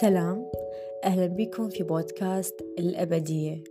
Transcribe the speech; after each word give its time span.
سلام. 0.00 0.50
أهلا 1.04 1.26
بكم 1.26 1.68
في 1.68 1.82
بودكاست 1.82 2.60
الأبدية. 2.78 3.64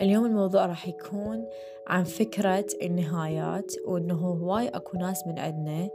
اليوم 0.00 0.26
الموضوع 0.26 0.66
راح 0.66 0.88
يكون 0.88 1.46
عن 1.86 2.04
فكرة 2.04 2.66
النهايات 2.82 3.72
وإنه 3.86 4.14
هواي 4.14 4.68
أكو 4.68 4.98
ناس 4.98 5.26
من 5.26 5.38
عندنا 5.38 5.88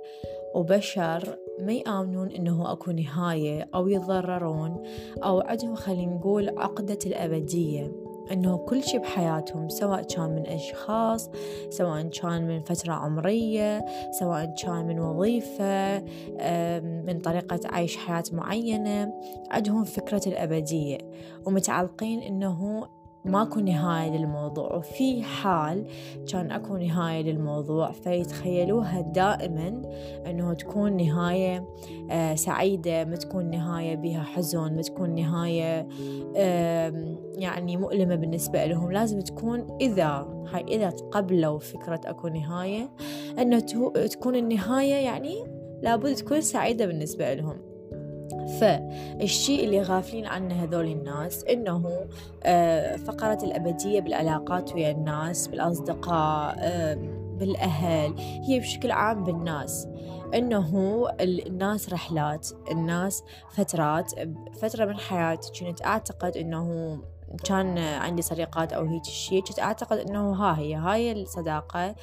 وبشر 0.56 1.38
ما 1.60 1.74
يآمنون 1.74 2.32
إنه 2.32 2.72
أكو 2.72 2.92
نهاية 2.92 3.70
أو 3.76 3.88
يتضررون 3.88 4.84
أو 5.24 5.40
عندهم 5.40 5.76
خلينا 5.76 6.14
نقول 6.14 6.50
عقدة 6.50 7.00
الأبدية. 7.06 8.09
أنه 8.32 8.58
كل 8.58 8.84
شيء 8.84 9.00
بحياتهم 9.00 9.70
سواء 9.70 10.02
كان 10.02 10.30
من 10.36 10.48
أشخاص 10.48 11.30
سواء 11.70 12.08
كان 12.08 12.48
من 12.48 12.62
فترة 12.62 12.94
عمرية 12.94 13.86
سواء 14.20 14.56
كان 14.64 14.88
من 14.88 15.00
وظيفة 15.00 16.00
من 16.80 17.20
طريقة 17.20 17.60
عيش 17.66 17.98
حياة 17.98 18.24
معينة 18.32 19.14
عندهم 19.52 19.84
فكرة 19.84 20.22
الأبدية 20.28 20.98
ومتعلقين 21.46 22.22
أنه 22.22 22.88
ماكو 23.32 23.60
نهاية 23.60 24.10
للموضوع 24.18 24.76
وفي 24.76 25.24
حال 25.24 25.86
كان 26.32 26.52
أكو 26.52 26.78
نهاية 26.78 27.22
للموضوع 27.22 27.92
فيتخيلوها 27.92 29.02
دائما 29.02 29.82
أنه 30.26 30.54
تكون 30.54 30.98
نهاية 30.98 31.66
آه 32.12 32.36
سعيدة 32.36 33.06
ما 33.06 33.16
تكون 33.16 33.50
نهاية 33.50 33.96
بها 33.96 34.24
حزن 34.24 34.76
ما 34.76 34.82
تكون 34.82 35.16
نهاية 35.16 35.88
يعني 37.38 37.78
مؤلمة 37.78 38.16
بالنسبة 38.16 38.66
لهم. 38.66 38.92
لازم 38.92 39.20
تكون 39.20 39.78
إذا 39.82 40.28
هاي 40.52 40.64
إذا 40.68 40.90
تقبلوا 40.90 41.60
فكرة 41.60 42.02
أكو 42.06 42.28
نهاية 42.28 42.90
أنه 43.40 43.60
تكون 44.06 44.36
النهاية 44.36 45.06
يعني 45.06 45.36
لابد 45.82 46.16
تكون 46.16 46.42
سعيدة 46.42 46.86
بالنسبة 46.86 47.34
لهم. 47.34 47.69
فالشيء 48.60 49.64
اللي 49.64 49.82
غافلين 49.82 50.26
عنه 50.26 50.64
هذول 50.64 50.86
الناس 50.86 51.44
إنه 51.44 52.08
آه، 52.44 52.96
فقرة 52.96 53.40
الأبدية 53.44 54.00
بالعلاقات 54.00 54.74
ويا 54.74 54.92
الناس 54.92 55.48
بالأصدقاء 55.48 56.56
بالأهل 57.40 58.16
هي 58.20 58.60
بشكل 58.60 58.92
عام 58.92 59.24
بالناس. 59.24 59.88
إنه 60.34 61.06
الناس 61.22 61.94
رحلات 61.94 62.50
الناس 62.72 63.24
فترات 63.50 64.12
فترة 64.62 64.86
من 64.86 64.98
حياتي 64.98 65.66
كنت 65.66 65.86
أعتقد 65.86 66.38
إنه 66.38 66.98
كان 67.44 67.78
عندي 67.78 68.22
صديقات 68.22 68.74
أو 68.74 68.86
هيك 68.86 69.04
شيء 69.04 69.44
كنت 69.44 69.60
أعتقد 69.60 69.98
إنه 69.98 70.32
ها 70.32 70.60
هي 70.60 70.76
هاي 70.76 71.12
الصداقة 71.12 71.96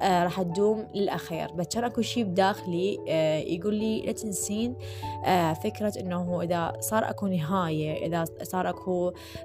آه 0.00 0.24
راح 0.24 0.42
تدوم 0.42 0.86
للأخير. 0.94 1.52
بس 1.52 1.66
كان 1.66 1.84
أكو 1.84 2.02
شيء 2.02 2.24
بداخلي 2.24 2.98
آه 3.08 3.38
يقول 3.38 3.74
لي 3.74 4.02
لا 4.02 4.12
تنسين 4.12 4.74
آه 5.24 5.52
فكرة 5.52 5.92
إنه 6.00 6.42
إذا 6.42 6.72
صار 6.80 7.10
أكو 7.10 7.26
نهاية 7.26 8.06
إذا 8.06 8.24
صار 8.42 8.74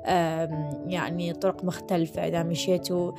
آه 0.06 0.84
يعني 0.88 1.34
طرق 1.34 1.64
مختلفة 1.64 2.28
إذا 2.28 2.44
مشيتوا 2.44 3.12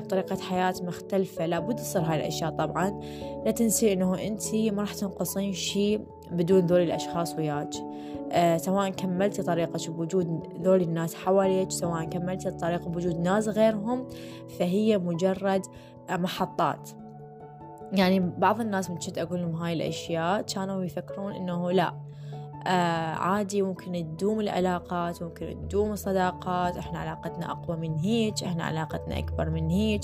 بطريقة 0.00 0.36
حياة 0.36 0.74
مختلفة 0.82 1.46
لابد 1.46 1.76
تصير 1.76 2.02
هاي 2.02 2.16
الأشياء 2.16 2.50
طبعا. 2.50 3.00
لا 3.44 3.50
تنسي 3.50 3.92
إنه 3.92 4.26
أنت 4.26 4.54
ما 4.54 4.82
راح 4.82 4.94
تنقصين 4.94 5.52
شيء 5.52 6.00
بدون 6.30 6.66
ذول 6.66 6.80
الأشخاص 6.80 7.34
وياك. 7.34 7.70
آه 8.32 8.56
سواء 8.56 8.90
كملتي 8.90 9.42
طريقك 9.42 9.90
بوجود 9.90 10.48
ذول 10.62 10.82
الناس 10.82 11.14
حواليك 11.14 11.70
سواء 11.70 12.04
كملتي 12.04 12.48
الطريق 12.48 12.88
بوجود 12.88 13.20
ناس 13.20 13.48
غيرهم 13.48 14.08
فهي 14.58 14.98
مجرد 14.98 15.66
محطات. 16.10 16.90
يعني 17.92 18.20
بعض 18.20 18.60
الناس 18.60 18.90
من 18.90 18.96
كنت 18.96 19.18
أقول 19.18 19.40
لهم 19.40 19.54
هاي 19.54 19.72
الأشياء 19.72 20.42
كانوا 20.42 20.84
يفكرون 20.84 21.32
إنه 21.32 21.70
لا 21.72 21.94
آه 22.66 23.14
عادي 23.14 23.62
ممكن 23.62 23.92
تدوم 23.92 24.40
العلاقات 24.40 25.22
ممكن 25.22 25.56
تدوم 25.68 25.92
الصداقات 25.92 26.76
إحنا 26.76 26.98
علاقتنا 26.98 27.50
أقوى 27.50 27.76
من 27.76 27.98
هيك 27.98 28.44
إحنا 28.44 28.64
علاقتنا 28.64 29.18
أكبر 29.18 29.50
من 29.50 29.70
هيك. 29.70 30.00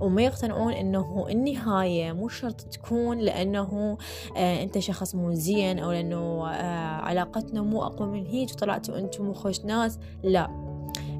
وما 0.00 0.22
يقتنعون 0.22 0.72
إنه 0.72 1.26
النهاية 1.30 2.12
مو 2.12 2.28
شرط 2.28 2.60
تكون 2.60 3.18
لأنه 3.18 3.98
آه 4.36 4.62
أنت 4.62 4.78
شخص 4.78 5.14
مو 5.14 5.32
زين 5.32 5.78
أو 5.78 5.92
لأنه 5.92 6.48
آه 6.48 7.00
علاقتنا 7.00 7.62
مو 7.62 7.82
أقوى 7.82 8.08
من 8.08 8.26
هيك 8.26 8.50
وطلعتوا 8.50 8.98
أنتم 8.98 9.24
مو 9.24 9.32
خوش 9.32 9.64
ناس 9.64 9.98
لا. 10.22 10.73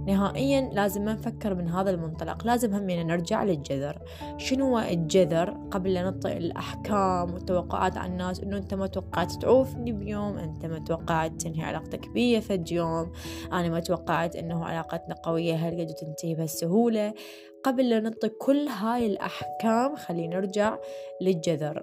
نهائيا 0.07 0.71
لازم 0.73 1.05
ما 1.05 1.13
نفكر 1.13 1.55
من 1.55 1.69
هذا 1.69 1.91
المنطلق. 1.91 2.47
لازم 2.47 2.75
همينا 2.75 3.03
نرجع 3.03 3.45
للجذر. 3.45 3.99
شنو 4.37 4.67
هو 4.67 4.79
الجذر؟ 4.79 5.51
قبل 5.71 5.95
لا 5.95 6.03
نعطي 6.03 6.37
الأحكام 6.37 7.35
والتوقعات 7.35 7.97
على 7.97 8.13
الناس 8.13 8.41
إنه 8.41 8.57
أنت 8.57 8.75
ما 8.75 8.87
توقعت 8.87 9.33
تعوفني 9.33 9.93
بيوم 9.93 10.39
أنت 10.39 10.67
ما 10.67 10.79
توقعت 10.79 11.33
تنهي 11.41 11.63
علاقتك 11.63 12.09
بي 12.09 12.41
فد 12.41 12.73
يوم 12.73 13.13
أنا 13.53 13.69
ما 13.69 13.81
توقعت 13.81 14.37
إنه 14.37 14.65
علاقتنا 14.65 15.15
قوية 15.15 15.55
هالقد 15.55 15.91
وتنتهي 15.91 16.35
بهالسهولة. 16.35 17.15
قبل 17.65 17.91
لا 17.91 18.01
نعطي 18.01 18.29
كل 18.29 18.69
هاي 18.69 19.07
الأحكام 19.07 19.97
خلينا 19.97 20.37
نرجع 20.37 20.79
للجذر. 21.21 21.83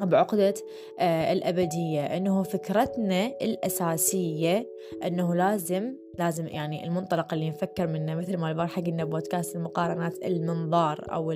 بعقدة 0.00 0.54
آه 1.00 1.32
الأبدية 1.32 2.16
أنه 2.16 2.42
فكرتنا 2.42 3.26
الأساسية 3.26 4.68
أنه 5.06 5.34
لازم 5.34 6.01
لازم 6.18 6.46
يعني 6.46 6.84
المنطلق 6.84 7.34
اللي 7.34 7.50
نفكر 7.50 7.86
منه 7.86 8.14
مثل 8.14 8.36
ما 8.36 8.50
البارحة 8.50 8.82
قلنا 8.82 9.04
بودكاست 9.04 9.56
المقارنات 9.56 10.24
المنظار 10.24 11.06
أو 11.12 11.32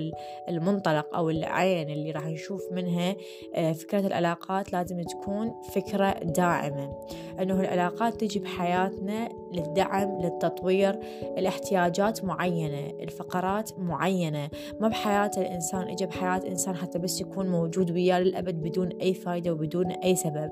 المنطلق 0.49 1.15
أو 1.15 1.29
العين 1.29 1.89
اللي 1.89 2.11
راح 2.11 2.25
نشوف 2.25 2.61
منها 2.71 3.15
آه، 3.55 3.71
فكرة 3.71 4.07
العلاقات 4.07 4.73
لازم 4.73 5.01
تكون 5.01 5.61
فكرة 5.73 6.11
داعمة. 6.23 6.97
أنه 7.39 7.59
العلاقات 7.59 8.21
تجي 8.21 8.39
بحياتنا 8.39 9.29
للدعم 9.53 10.21
للتطوير 10.21 10.99
الاحتياجات 11.37 12.23
معينة 12.23 13.03
الفقرات 13.03 13.79
معينة. 13.79 14.49
ما 14.79 14.87
بحياة 14.87 15.31
الإنسان 15.37 15.87
إجا 15.87 16.05
بحياة 16.05 16.47
إنسان 16.47 16.75
حتى 16.75 16.99
بس 16.99 17.21
يكون 17.21 17.47
موجود 17.47 17.91
وياه 17.91 18.19
للأبد 18.19 18.55
بدون 18.55 18.89
أي 19.01 19.13
فايدة 19.13 19.51
وبدون 19.51 19.91
أي 19.91 20.15
سبب. 20.15 20.51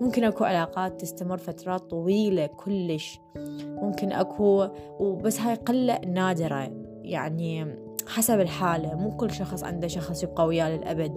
ممكن 0.00 0.24
أكو 0.24 0.44
علاقات 0.44 1.00
تستمر 1.00 1.38
فترات 1.38 1.80
طويلة 1.80 2.46
كلش. 2.46 3.20
ممكن 3.66 4.12
أكو 4.12 4.68
وبس 5.00 5.40
هاي 5.40 5.54
قلة 5.54 5.98
نادرة 5.98 6.72
يعني 7.02 7.76
حسب 8.06 8.40
الحالة. 8.40 8.94
مو 8.94 9.16
كل 9.16 9.30
شخص 9.30 9.64
عنده 9.64 9.88
شخص 9.88 10.22
يبقى 10.22 10.46
وياه 10.46 10.76
للأبد. 10.76 11.16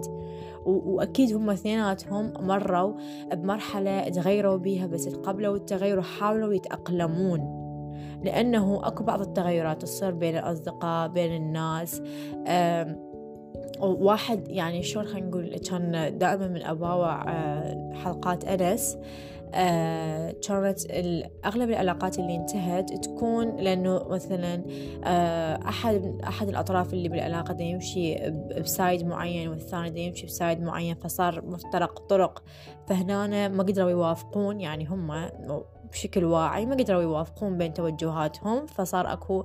وأكيد 0.66 1.34
هم 1.34 1.50
اثنيناتهم 1.50 2.32
مروا 2.40 2.92
بمرحلة 3.32 4.08
تغيروا 4.08 4.56
بيها 4.56 4.86
بس 4.86 5.04
تقبلوا 5.04 5.56
التغير 5.56 5.98
وحاولوا 5.98 6.54
يتأقلمون. 6.54 7.58
لأنه 8.24 8.80
أكو 8.86 9.04
بعض 9.04 9.20
التغيرات 9.20 9.82
تصير 9.82 10.10
بين 10.10 10.38
الأصدقاء 10.38 11.08
بين 11.08 11.36
الناس. 11.36 12.02
واحد 13.80 14.48
يعني 14.48 14.82
شلون 14.82 15.04
خلينا 15.04 15.26
نقول 15.26 15.56
كان 15.56 16.18
دائما 16.18 16.48
من 16.48 16.62
أباوع 16.62 17.30
آه، 17.30 17.92
حلقات 17.92 18.44
أنس. 18.44 18.98
آه 19.54 20.34
كانت 20.48 20.80
أغلب 21.44 21.70
العلاقات 21.70 22.18
اللي 22.18 22.36
انتهت 22.36 23.04
تكون 23.04 23.56
لأنه 23.56 24.04
مثلا 24.08 24.62
آه 25.04 25.68
أحد 25.68 26.20
أحد 26.28 26.48
الأطراف 26.48 26.92
اللي 26.92 27.08
بالعلاقة 27.08 27.54
دا 27.54 27.64
يمشي 27.64 28.30
بسايد 28.60 29.06
معين 29.06 29.48
والثاني 29.48 29.90
دا 29.90 30.00
يمشي 30.00 30.26
بسايد 30.26 30.62
معين 30.62 30.94
فصار 30.94 31.46
مفترق 31.46 31.98
طرق. 31.98 32.42
فهنا 32.86 33.48
ما 33.48 33.62
قدروا 33.62 33.90
يوافقون 33.90 34.60
يعني 34.60 34.86
هم 34.86 35.28
بشكل 35.92 36.24
واعي 36.24 36.66
ما 36.66 36.74
قدروا 36.74 37.02
يوافقون 37.02 37.58
بين 37.58 37.74
توجهاتهم 37.74 38.66
فصار 38.66 39.12
أكو 39.12 39.44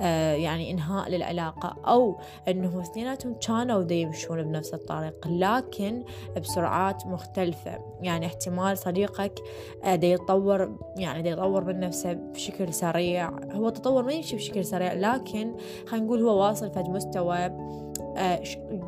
آه 0.00 0.34
يعني 0.34 0.70
إنهاء 0.70 1.08
للعلاقة 1.10 1.76
أو 1.86 2.20
انه 2.48 2.82
اثنيناتهم 2.82 3.34
كانوا 3.34 3.82
دا 3.82 3.94
يمشون 3.94 4.42
بنفس 4.42 4.74
الطريق 4.74 5.28
لكن 5.28 6.04
بسرعات 6.36 7.06
مختلفة. 7.06 7.78
يعني 8.00 8.26
احتمال 8.26 8.78
صديقك 8.78 9.38
آه 9.84 9.94
دا 9.94 10.06
يتطور 10.06 10.78
يعني 10.96 11.22
دا 11.22 11.30
يطور 11.30 11.64
من 11.64 11.80
نفسه 11.80 12.12
بشكل 12.12 12.74
سريع. 12.74 13.30
هو 13.52 13.68
تطور 13.68 14.02
ما 14.02 14.12
يمشي 14.12 14.36
بشكل 14.36 14.64
سريع 14.64 14.92
لكن 14.92 15.54
خلينا 15.86 16.06
نقول 16.06 16.22
هو 16.22 16.42
واصل 16.42 16.70
فد 16.70 16.88
مستوى 16.88 17.50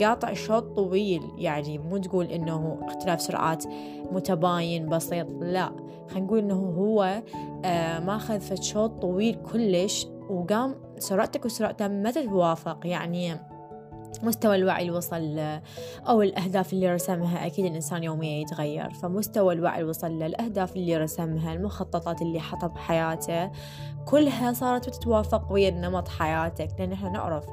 قاطع 0.00 0.32
شوط 0.32 0.62
طويل. 0.76 1.22
يعني 1.38 1.78
مو 1.78 1.96
تقول 1.96 2.26
إنه 2.26 2.78
اختلاف 2.82 3.20
سرعات 3.20 3.64
متباين 4.12 4.88
بسيط 4.88 5.26
لا. 5.40 5.72
خلينا 6.08 6.26
نقول 6.26 6.38
إنه 6.38 6.54
هو 6.54 7.22
آه، 7.64 7.98
ماخذ 7.98 8.40
في 8.40 8.56
شوط 8.56 8.90
طويل 9.02 9.34
كلش 9.52 10.06
وقام 10.30 10.74
سرعتك 10.98 11.44
وسرعته 11.44 11.88
ما 11.88 12.10
تتوافق. 12.10 12.78
يعني 12.84 13.36
مستوى 14.24 14.56
الوعي 14.56 14.82
اللي 14.82 14.96
وصل 14.96 15.36
له 15.36 15.62
أو 16.08 16.22
الأهداف 16.22 16.72
اللي 16.72 16.94
رسمها 16.94 17.46
أكيد 17.46 17.64
الإنسان 17.64 18.04
يوميا 18.04 18.40
يتغير. 18.40 18.90
فمستوى 18.90 19.54
الوعي 19.54 19.78
اللي 19.78 19.90
وصل 19.90 20.18
له 20.18 20.26
الأهداف 20.26 20.76
اللي 20.76 20.96
رسمها 20.96 21.54
المخططات 21.54 22.22
اللي 22.22 22.40
حطها 22.40 22.66
بحياته 22.66 23.50
كلها 24.06 24.52
صارت 24.52 24.88
تتوافق 24.88 25.52
ويا 25.52 25.70
نمط 25.70 26.08
حياتك. 26.08 26.68
لأن 26.78 26.92
إحنا 26.92 27.08
نعرف 27.08 27.44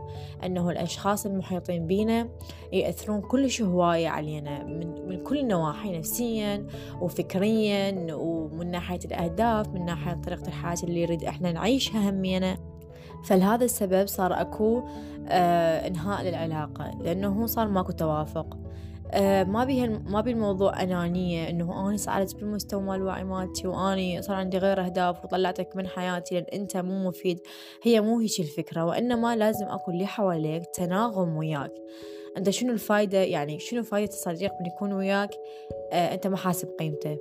أنه 0.46 0.70
الأشخاص 0.70 1.26
المحيطين 1.26 1.88
بينا 1.88 2.30
يأثرون 2.74 3.22
كلش 3.22 3.62
هواية 3.62 4.08
علينا 4.08 4.64
من, 4.64 5.08
من 5.08 5.24
كل 5.24 5.40
النواحي 5.40 5.98
نفسيا 5.98 6.68
وفكريا 7.02 8.08
ومن 8.16 8.72
ناحية 8.72 9.00
الأهداف 9.06 9.68
من 9.70 9.86
ناحية 9.86 10.14
طريقة 10.14 10.48
الحياة 10.48 10.78
اللي 10.84 11.02
يريد 11.02 11.24
إحنا 11.24 11.52
نعيشها 11.52 12.10
همينا 12.10 12.58
فلهذا 13.26 13.66
السبب 13.66 14.08
صار 14.08 14.42
أكو 14.42 14.84
آه 15.28 15.88
إنهاء 15.88 16.24
للعلاقة 16.24 16.92
لأنه 17.02 17.42
هو 17.42 17.46
صار 17.46 17.68
ماكو 17.68 17.92
توافق. 17.92 18.58
آه 19.12 19.44
ما 19.44 19.64
بيه 19.64 19.88
ما 20.06 20.22
بي 20.22 20.32
الموضوع 20.32 20.84
أنانية 20.84 21.50
إنه 21.50 21.90
أنا 21.90 21.98
صعدت 21.98 22.36
بالمستوى 22.36 22.82
مال 22.82 22.96
الوعي 22.96 23.24
مالتي 23.24 23.68
وأني 23.68 24.22
صار 24.22 24.36
عندي 24.36 24.58
غير 24.58 24.86
أهداف 24.86 25.26
وطلعتك 25.26 25.76
من 25.76 25.88
حياتي 25.88 26.36
لأن 26.36 26.46
أنت 26.54 26.78
مو 26.78 27.08
مفيد. 27.08 27.40
هي 27.84 28.02
مو 28.02 28.20
هيك 28.20 28.40
الفكرة 28.40 28.86
وإنما 28.86 29.36
لازم 29.36 29.66
أكو 29.66 29.92
اللي 29.92 30.06
حواليك 30.06 30.64
تناغم 30.74 31.38
وياك. 31.38 31.72
أنت 32.38 32.50
شنو 32.50 32.74
الفايدة؟ 32.74 33.18
يعني 33.18 33.60
شنو 33.60 33.84
فايدة 33.84 34.14
الصديق 34.14 34.52
من 34.60 34.66
يكون 34.66 34.94
وياك؟ 34.94 35.30
آه 35.92 36.14
أنت 36.14 36.28
ما 36.28 36.38
حاسب 36.38 36.68
قيمته 36.80 37.18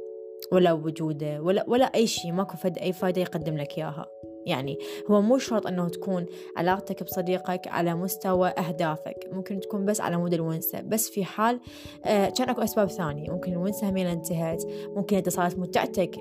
ولا 0.52 0.72
وجوده 0.72 1.40
ولا 1.40 1.64
ولا 1.68 1.84
أي 1.84 2.06
شيء 2.06 2.32
ماكو 2.32 2.56
فد 2.56 2.78
أي 2.78 2.92
فايدة 2.92 3.20
يقدم 3.20 3.56
لك 3.56 3.78
إياها. 3.78 4.06
يعني 4.46 4.78
هو 5.10 5.20
مو 5.20 5.38
شرط 5.38 5.66
أنه 5.66 5.88
تكون 5.88 6.26
علاقتك 6.56 7.02
بصديقك 7.02 7.68
على 7.68 7.94
مستوى 7.94 8.48
أهدافك 8.48 9.28
ممكن 9.32 9.60
تكون 9.60 9.84
بس 9.84 10.00
على 10.00 10.16
مود 10.16 10.34
الونسة 10.34 10.80
بس 10.80 11.10
في 11.10 11.24
حال 11.24 11.60
آه 12.04 12.28
كان 12.28 12.48
أكو 12.48 12.62
أسباب 12.62 12.88
ثانية 12.88 13.30
ممكن 13.30 13.52
الونسة 13.52 13.90
همين 13.90 14.06
انتهت 14.06 14.62
ممكن 14.96 15.16
أنت 15.16 15.28
صارت 15.28 15.58
متعتك 15.58 16.16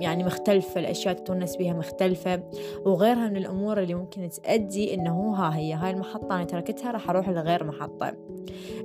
يعني 0.00 0.24
مختلفة 0.24 0.80
الأشياء 0.80 1.14
تونس 1.14 1.56
بيها 1.56 1.72
مختلفة 1.72 2.42
وغيرها 2.84 3.28
من 3.28 3.36
الأمور 3.36 3.82
اللي 3.82 3.94
ممكن 3.94 4.28
تأدي 4.28 4.94
إنه 4.94 5.34
ها 5.34 5.56
هي 5.56 5.74
هاي 5.74 5.90
المحطة 5.90 6.34
أنا 6.36 6.44
تركتها 6.44 6.90
راح 6.90 7.10
أروح 7.10 7.28
لغير 7.28 7.64
محطة. 7.64 8.16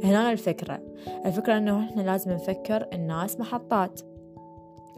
هنا 0.04 0.32
الفكرة 0.32 0.82
الفكرة 1.26 1.58
إنه 1.58 1.84
إحنا 1.84 2.02
لازم 2.02 2.32
نفكر 2.32 2.88
الناس 2.94 3.40
محطات. 3.40 4.02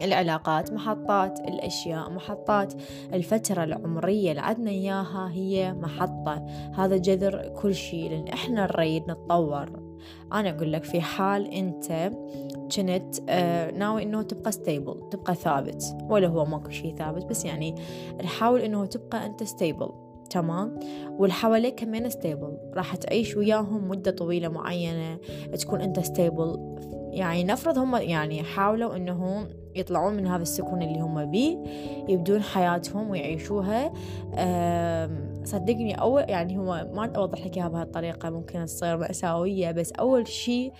العلاقات 0.02 0.72
محطات 0.72 1.40
الأشياء 1.40 2.10
محطات 2.10 2.72
الفترة 3.12 3.64
العمرية 3.64 4.30
اللي 4.30 4.40
عدنا 4.42 4.70
إياها 4.70 5.30
هي 5.32 5.72
محطة. 5.72 6.46
هذا 6.74 6.96
جذر 6.96 7.48
كل 7.62 7.74
شيء 7.74 8.10
لأن 8.10 8.28
إحنا 8.28 8.66
نريد 8.66 9.10
نتطور. 9.10 9.88
أنا 10.32 10.50
أقول 10.50 10.72
لك 10.72 10.84
في 10.84 11.00
حال 11.00 11.46
أنت 11.46 12.12
كنت 12.76 13.18
آه 13.28 13.70
ناوي 13.70 14.02
إنه 14.02 14.22
تبقى 14.22 14.52
stable 14.52 15.08
تبقى 15.10 15.34
ثابت 15.34 15.84
ولا 16.02 16.28
هو 16.28 16.44
ماكو 16.44 16.70
شيء 16.70 16.94
ثابت 16.94 17.24
بس 17.24 17.44
يعني 17.44 17.74
نحاول 18.24 18.60
إنه 18.60 18.86
تبقى 18.86 19.26
أنت 19.26 19.42
stable 19.42 19.88
تمام؟ 20.30 20.78
واللي 21.10 21.34
حواليك 21.34 21.74
كمان 21.74 22.10
stable 22.10 22.58
راح 22.74 22.96
تعيش 22.96 23.36
وياهم 23.36 23.88
مدة 23.88 24.10
طويلة 24.10 24.48
معينة 24.48 25.18
تكون 25.58 25.80
أنت 25.80 26.00
ستيبل 26.00 26.76
يعني 27.18 27.44
نفرض 27.44 27.78
هم 27.78 27.96
يعني 27.96 28.42
حاولوا 28.42 28.96
إنهم 28.96 29.48
يطلعون 29.74 30.14
من 30.14 30.26
هذا 30.26 30.42
السكون 30.42 30.82
اللي 30.82 31.00
هم 31.00 31.30
بيه 31.30 31.58
يبدون 32.08 32.42
حياتهم 32.42 33.10
ويعيشوها. 33.10 33.92
صدقني 35.44 36.00
أول 36.00 36.24
يعني 36.28 36.58
هو 36.58 36.90
ما 36.94 37.12
أوضح 37.16 37.46
لك 37.46 37.56
إياها 37.56 37.68
بهالطريقة 37.68 38.30
ممكن 38.30 38.64
تصير 38.64 38.96
مأساوية 38.96 39.70
بس 39.70 39.92
أول 39.92 40.28
شيء 40.28 40.72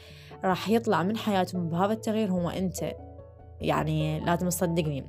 راح 0.45 0.69
يطلع 0.69 1.03
من 1.03 1.17
حياتهم 1.17 1.69
بهذا 1.69 1.93
التغيير 1.93 2.31
هو 2.31 2.49
أنت. 2.49 2.85
يعني 3.61 4.21
لازم 4.21 4.49
تصدقني. 4.49 5.05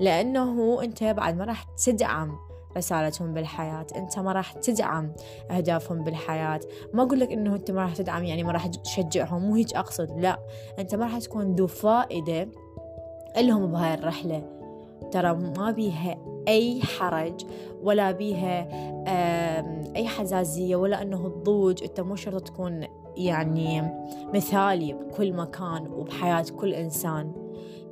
لأنه 0.00 0.82
أنت 0.82 1.04
بعد 1.04 1.36
ما 1.36 1.44
راح 1.44 1.66
تدعم 1.86 2.32
رسالتهم 2.76 3.34
بالحياة. 3.34 3.86
أنت 3.96 4.18
ما 4.18 4.32
راح 4.32 4.52
تدعم 4.52 5.12
أهدافهم 5.50 6.04
بالحياة. 6.04 6.60
ما 6.94 7.02
أقول 7.02 7.20
لك 7.20 7.32
أنه 7.32 7.54
أنت 7.54 7.70
ما 7.70 7.82
راح 7.82 7.96
تدعم 7.96 8.24
يعني 8.24 8.44
ما 8.44 8.52
راح 8.52 8.66
تشجعهم 8.66 9.42
مو 9.42 9.54
هيك 9.54 9.74
أقصد 9.74 10.20
لا. 10.20 10.38
أنت 10.78 10.94
ما 10.94 11.04
راح 11.04 11.18
تكون 11.18 11.54
ذو 11.54 11.66
فائدة 11.66 12.48
لهم 13.36 13.72
بهاي 13.72 13.94
الرحلة. 13.94 14.42
ترى 15.10 15.34
ما 15.34 15.70
بيها 15.70 16.18
أي 16.48 16.80
حرج 16.82 17.46
ولا 17.82 18.10
بيها 18.10 18.68
أي 19.96 20.08
حزازية 20.08 20.76
ولا 20.76 21.02
أنه 21.02 21.26
الضوج 21.26 21.82
أنت 21.82 22.00
مو 22.00 22.16
شرط 22.16 22.46
تكون 22.46 22.86
يعني 23.16 23.82
مثالي 24.34 24.92
بكل 24.92 25.32
مكان 25.32 25.86
وبحياة 25.86 26.44
كل 26.56 26.74
إنسان. 26.74 27.32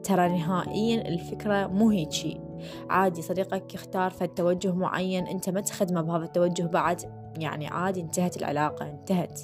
ترى 0.04 0.28
نهائيا 0.28 1.08
الفكرة 1.08 1.66
مو 1.66 1.90
هيجي 1.90 2.40
عادي 2.90 3.22
صديقك 3.22 3.74
يختار 3.74 4.10
في 4.10 4.26
توجه 4.26 4.72
معين 4.72 5.26
أنت 5.26 5.50
ما 5.50 5.60
تخدمه 5.60 6.02
بهذا 6.02 6.24
التوجه 6.24 6.62
بعد. 6.62 7.02
يعني 7.38 7.66
عادي 7.66 8.00
انتهت 8.00 8.36
العلاقة 8.36 8.90
انتهت. 8.90 9.40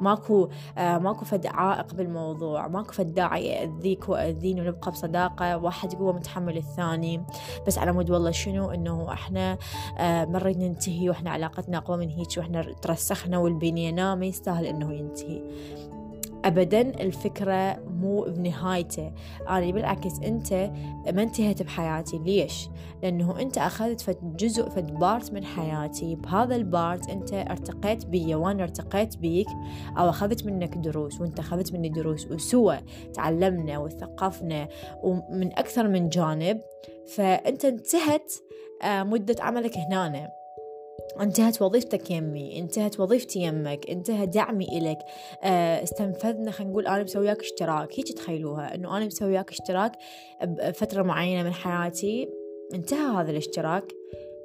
ماكو 0.00 0.48
آه 0.78 0.98
ماكو 0.98 1.24
فد 1.24 1.46
عائق 1.46 1.94
بالموضوع 1.94 2.68
ماكو 2.68 2.92
فد 2.92 3.14
داعي 3.14 3.46
يأذيك 3.46 4.08
وأذيني 4.08 4.60
ونبقى 4.60 4.90
بصداقة. 4.90 5.56
واحد 5.56 5.94
قوة 5.94 6.12
متحمل 6.12 6.56
الثاني. 6.56 7.22
بس 7.66 7.78
على 7.78 7.92
مود 7.92 8.10
والله 8.10 8.30
شنو؟ 8.30 8.70
إنه 8.70 9.12
إحنا 9.12 9.58
آه 9.98 10.24
ما 10.24 10.38
نريد 10.38 10.58
ننتهي 10.58 11.08
وإحنا 11.08 11.30
علاقتنا 11.30 11.78
أقوى 11.78 11.96
من 11.96 12.08
هيك 12.08 12.28
وإحنا 12.36 12.62
ترسخنا 12.62 13.38
والبنينا 13.38 14.14
ما 14.14 14.26
يستاهل 14.26 14.66
إنه 14.66 14.92
ينتهي. 14.92 15.42
ابدا 16.44 16.80
الفكرة 16.80 17.84
مو 18.00 18.22
بنهايته. 18.22 19.12
أنا 19.48 19.70
بالعكس 19.70 20.18
أنت 20.24 20.52
ما 21.12 21.22
انتهيت 21.22 21.62
بحياتي. 21.62 22.18
ليش؟ 22.18 22.68
لأنه 23.02 23.40
أنت 23.40 23.58
أخذت 23.58 24.00
فد 24.00 24.36
جزء 24.36 24.68
فد 24.68 24.94
part 24.94 25.32
من 25.32 25.44
حياتي. 25.44 26.14
بهذا 26.14 26.56
ال 26.56 26.67
part 26.67 27.10
أنت 27.10 27.32
ارتقيت 27.32 28.06
بي 28.06 28.34
وأنا 28.34 28.62
ارتقيت 28.62 29.16
بيك 29.16 29.48
أو 29.98 30.08
أخذت 30.08 30.46
منك 30.46 30.76
دروس 30.76 31.20
وأنت 31.20 31.38
أخذت 31.38 31.72
مني 31.72 31.88
دروس 31.88 32.26
وسوى 32.26 32.78
تعلمنا 33.14 33.78
وثقفنا 33.78 34.68
ومن 35.02 35.58
أكثر 35.58 35.88
من 35.88 36.08
جانب. 36.08 36.60
فأنت 37.16 37.64
انتهت 37.64 38.32
آه، 38.82 39.02
مدة 39.02 39.36
عملك 39.40 39.78
هنا. 39.78 40.39
انتهت 41.20 41.62
وظيفتك 41.62 42.10
يمي 42.10 42.58
انتهت 42.58 43.00
وظيفتي 43.00 43.38
يمك 43.38 43.90
انتهى 43.90 44.26
دعمي 44.26 44.78
إلك. 44.78 44.98
آه 45.42 45.82
استنفذنا 45.82 46.50
خلينا 46.50 46.70
نقول 46.70 46.86
أنا 46.86 47.02
مسوي 47.02 47.32
اشتراك. 47.32 47.98
هيك 47.98 48.12
تخيلوها 48.12 48.74
إنه 48.74 48.96
أنا 48.96 49.06
مسوي 49.06 49.40
اشتراك 49.40 49.92
بفترة 50.44 51.02
معينة 51.02 51.42
من 51.42 51.52
حياتي 51.52 52.28
انتهى 52.74 53.16
هذا 53.16 53.30
الاشتراك. 53.30 53.84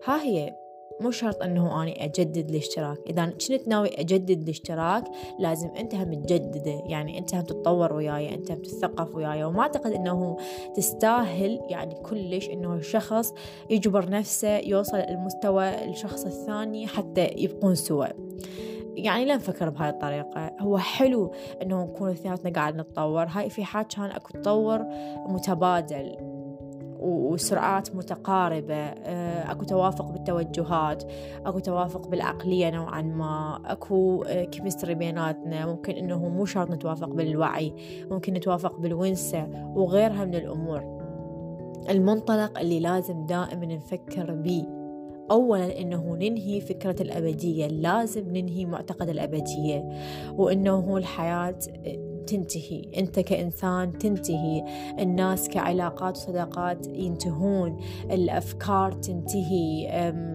ها 0.05 0.23
هي. 0.23 0.64
مو 1.01 1.11
شرط 1.11 1.43
انه 1.43 1.83
اني 1.83 2.05
اجدد 2.05 2.49
الاشتراك. 2.49 2.97
اذا 3.09 3.25
كنت 3.25 3.67
ناوي 3.67 3.87
اجدد 3.87 4.41
الاشتراك 4.41 5.03
لازم 5.39 5.69
انت 5.69 5.95
هم 5.95 6.13
تجدده. 6.13 6.83
يعني 6.85 7.17
انت 7.17 7.35
هم 7.35 7.41
تتطور 7.41 7.93
وياي 7.93 8.33
انت 8.35 8.51
هم 8.51 8.61
تتثقف 8.61 9.15
وياي. 9.15 9.43
وما 9.43 9.61
اعتقد 9.61 9.91
انه 9.91 10.37
تستاهل 10.75 11.59
يعني 11.69 11.95
كلش 11.95 12.49
انه 12.49 12.73
الشخص 12.73 13.33
يجبر 13.69 14.09
نفسه 14.09 14.57
يوصل 14.57 14.97
لمستوى 14.97 15.85
الشخص 15.85 16.25
الثاني 16.25 16.87
حتى 16.87 17.29
يبقون 17.37 17.75
سوا 17.75 18.05
يعني 18.95 19.25
لا 19.25 19.35
نفكر 19.35 19.69
بهاي 19.69 19.89
الطريقة. 19.89 20.51
هو 20.59 20.77
حلو 20.77 21.31
انه 21.61 21.83
نكون 21.83 22.09
اثنيناتنا 22.09 22.51
قاعد 22.51 22.75
نتطور. 22.75 23.25
هاي 23.25 23.49
في 23.49 23.63
حال 23.63 23.87
كان 23.87 24.11
اكو 24.11 24.29
تطور 24.29 24.85
متبادل. 25.27 26.34
وسرعات 27.05 27.95
متقاربة. 27.95 28.75
آه، 28.75 29.51
أكو 29.51 29.63
توافق 29.63 30.11
بالتوجهات 30.11 31.03
أكو 31.45 31.59
توافق 31.59 32.07
بالعقلية 32.07 32.69
نوعا 32.69 33.01
ما 33.01 33.61
أكو 33.65 34.23
كيمستري 34.51 34.93
آه، 34.93 34.95
بيناتنا. 34.95 35.65
ممكن 35.65 35.93
إنه 35.93 36.29
مو 36.29 36.45
شرط 36.45 36.71
نتوافق 36.71 37.09
بالوعي 37.09 37.73
ممكن 38.11 38.33
نتوافق 38.33 38.79
بالونسة 38.79 39.47
وغيرها 39.75 40.25
من 40.25 40.35
الأمور. 40.35 40.95
المنطلق 41.89 42.59
اللي 42.59 42.79
لازم 42.79 43.25
دائما 43.25 43.65
نفكر 43.65 44.31
به 44.33 44.65
أولا 45.31 45.81
إنه 45.81 46.15
ننهي 46.15 46.61
فكرة 46.61 47.01
الأبدية. 47.01 47.67
لازم 47.67 48.37
ننهي 48.37 48.65
معتقد 48.65 49.09
الأبدية. 49.09 49.89
وإنه 50.37 50.97
الحياة 50.97 51.59
تنتهي. 52.25 52.91
أنت 52.97 53.19
كإنسان 53.19 53.97
تنتهي. 53.97 54.63
الناس 54.99 55.49
كعلاقات 55.49 56.17
وصداقات 56.17 56.87
ينتهون. 56.87 57.79
الأفكار 58.11 58.91
تنتهي. 58.91 59.89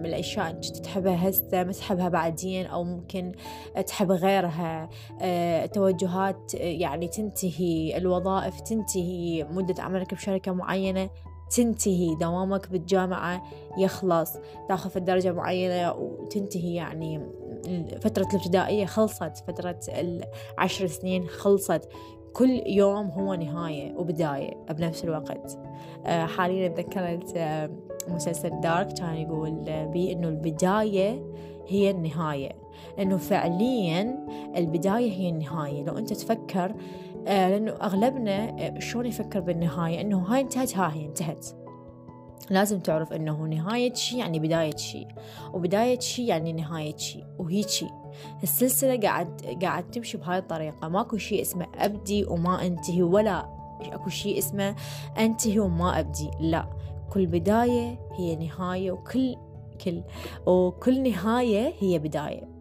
الأشياء 0.05 0.49
أنت 0.49 0.65
تحبها 0.65 1.29
هسه 1.29 1.63
ما 1.63 1.71
تحبها 1.71 2.09
بعدين 2.09 2.65
أو 2.65 2.83
ممكن 2.83 3.31
تحب 3.87 4.11
غيرها. 4.11 4.89
أه، 5.21 5.65
توجهات 5.65 6.53
يعني 6.53 7.07
تنتهي. 7.07 7.97
الوظائف 7.97 8.61
تنتهي. 8.61 9.43
مدة 9.43 9.83
عملك 9.83 10.13
بشركة 10.13 10.51
معينة 10.51 11.09
تنتهي 11.55 12.15
دوامك 12.15 12.69
بالجامعة 12.69 13.43
يخلص 13.77 14.37
تاخذ 14.67 14.91
الدرجة 14.95 15.31
معينة 15.31 15.91
وتنتهي 15.91 16.75
يعني 16.75 17.21
فترة 18.01 18.27
الابتدائية 18.33 18.85
خلصت 18.85 19.37
فترة 19.47 19.79
العشر 19.89 20.87
سنين 20.87 21.27
خلصت. 21.27 21.89
كل 22.33 22.61
يوم 22.65 23.07
هو 23.07 23.33
نهاية 23.33 23.95
وبداية 23.95 24.53
بنفس 24.69 25.03
الوقت. 25.03 25.59
آه، 26.05 26.25
حاليا 26.25 26.67
تذكرت 26.67 27.33
آه، 27.35 27.69
مسلسل 28.07 28.61
دارك 28.61 28.93
كان 28.93 29.15
يقول 29.15 29.51
بي 29.93 30.11
إنه 30.11 30.27
البداية 30.27 31.25
هي 31.67 31.91
النهاية. 31.91 32.51
لأنه 32.97 33.17
فعليا 33.17 34.25
البداية 34.57 35.11
هي 35.11 35.29
النهاية. 35.29 35.83
لو 35.83 35.97
أنت 35.97 36.13
تفكر 36.13 36.75
لأنه 37.25 37.71
أغلبنا 37.71 38.79
شلون 38.79 39.05
يفكر 39.05 39.39
بالنهاية؟ 39.39 40.01
أنه 40.01 40.19
هاي 40.19 40.41
انتهت 40.41 40.77
ها 40.77 40.93
هي 40.93 41.05
انتهت. 41.05 41.47
لازم 42.49 42.79
تعرف 42.79 43.13
إنه 43.13 43.45
نهاية 43.45 43.93
شي 43.93 44.17
يعني 44.17 44.39
بداية 44.39 44.75
شي. 44.75 45.07
وبداية 45.53 45.99
شي 45.99 46.25
يعني 46.25 46.53
نهاية 46.53 46.97
شي 46.97 47.23
وهيجي 47.39 47.89
السلسلة 48.43 48.99
قاعد 48.99 49.57
قاعد 49.61 49.91
تمشي 49.91 50.17
بهاي 50.17 50.37
الطريقة. 50.37 50.87
ماكو 50.87 51.17
شي 51.17 51.41
اسمه 51.41 51.67
أبدي 51.75 52.25
وما 52.25 52.65
أنتهي 52.65 53.03
ولا 53.03 53.45
أكو 53.81 54.09
شي 54.09 54.37
اسمه 54.37 54.75
أنتهي 55.17 55.59
وما 55.59 55.99
أبدي. 55.99 56.31
لا 56.39 56.65
كل 57.13 57.25
بداية 57.25 57.99
هي 58.13 58.35
نهاية 58.35 58.91
وكل 58.91 59.35
كل 59.85 60.03
وكل 60.45 61.03
نهاية 61.03 61.73
هي 61.79 61.99
بداية. 61.99 62.51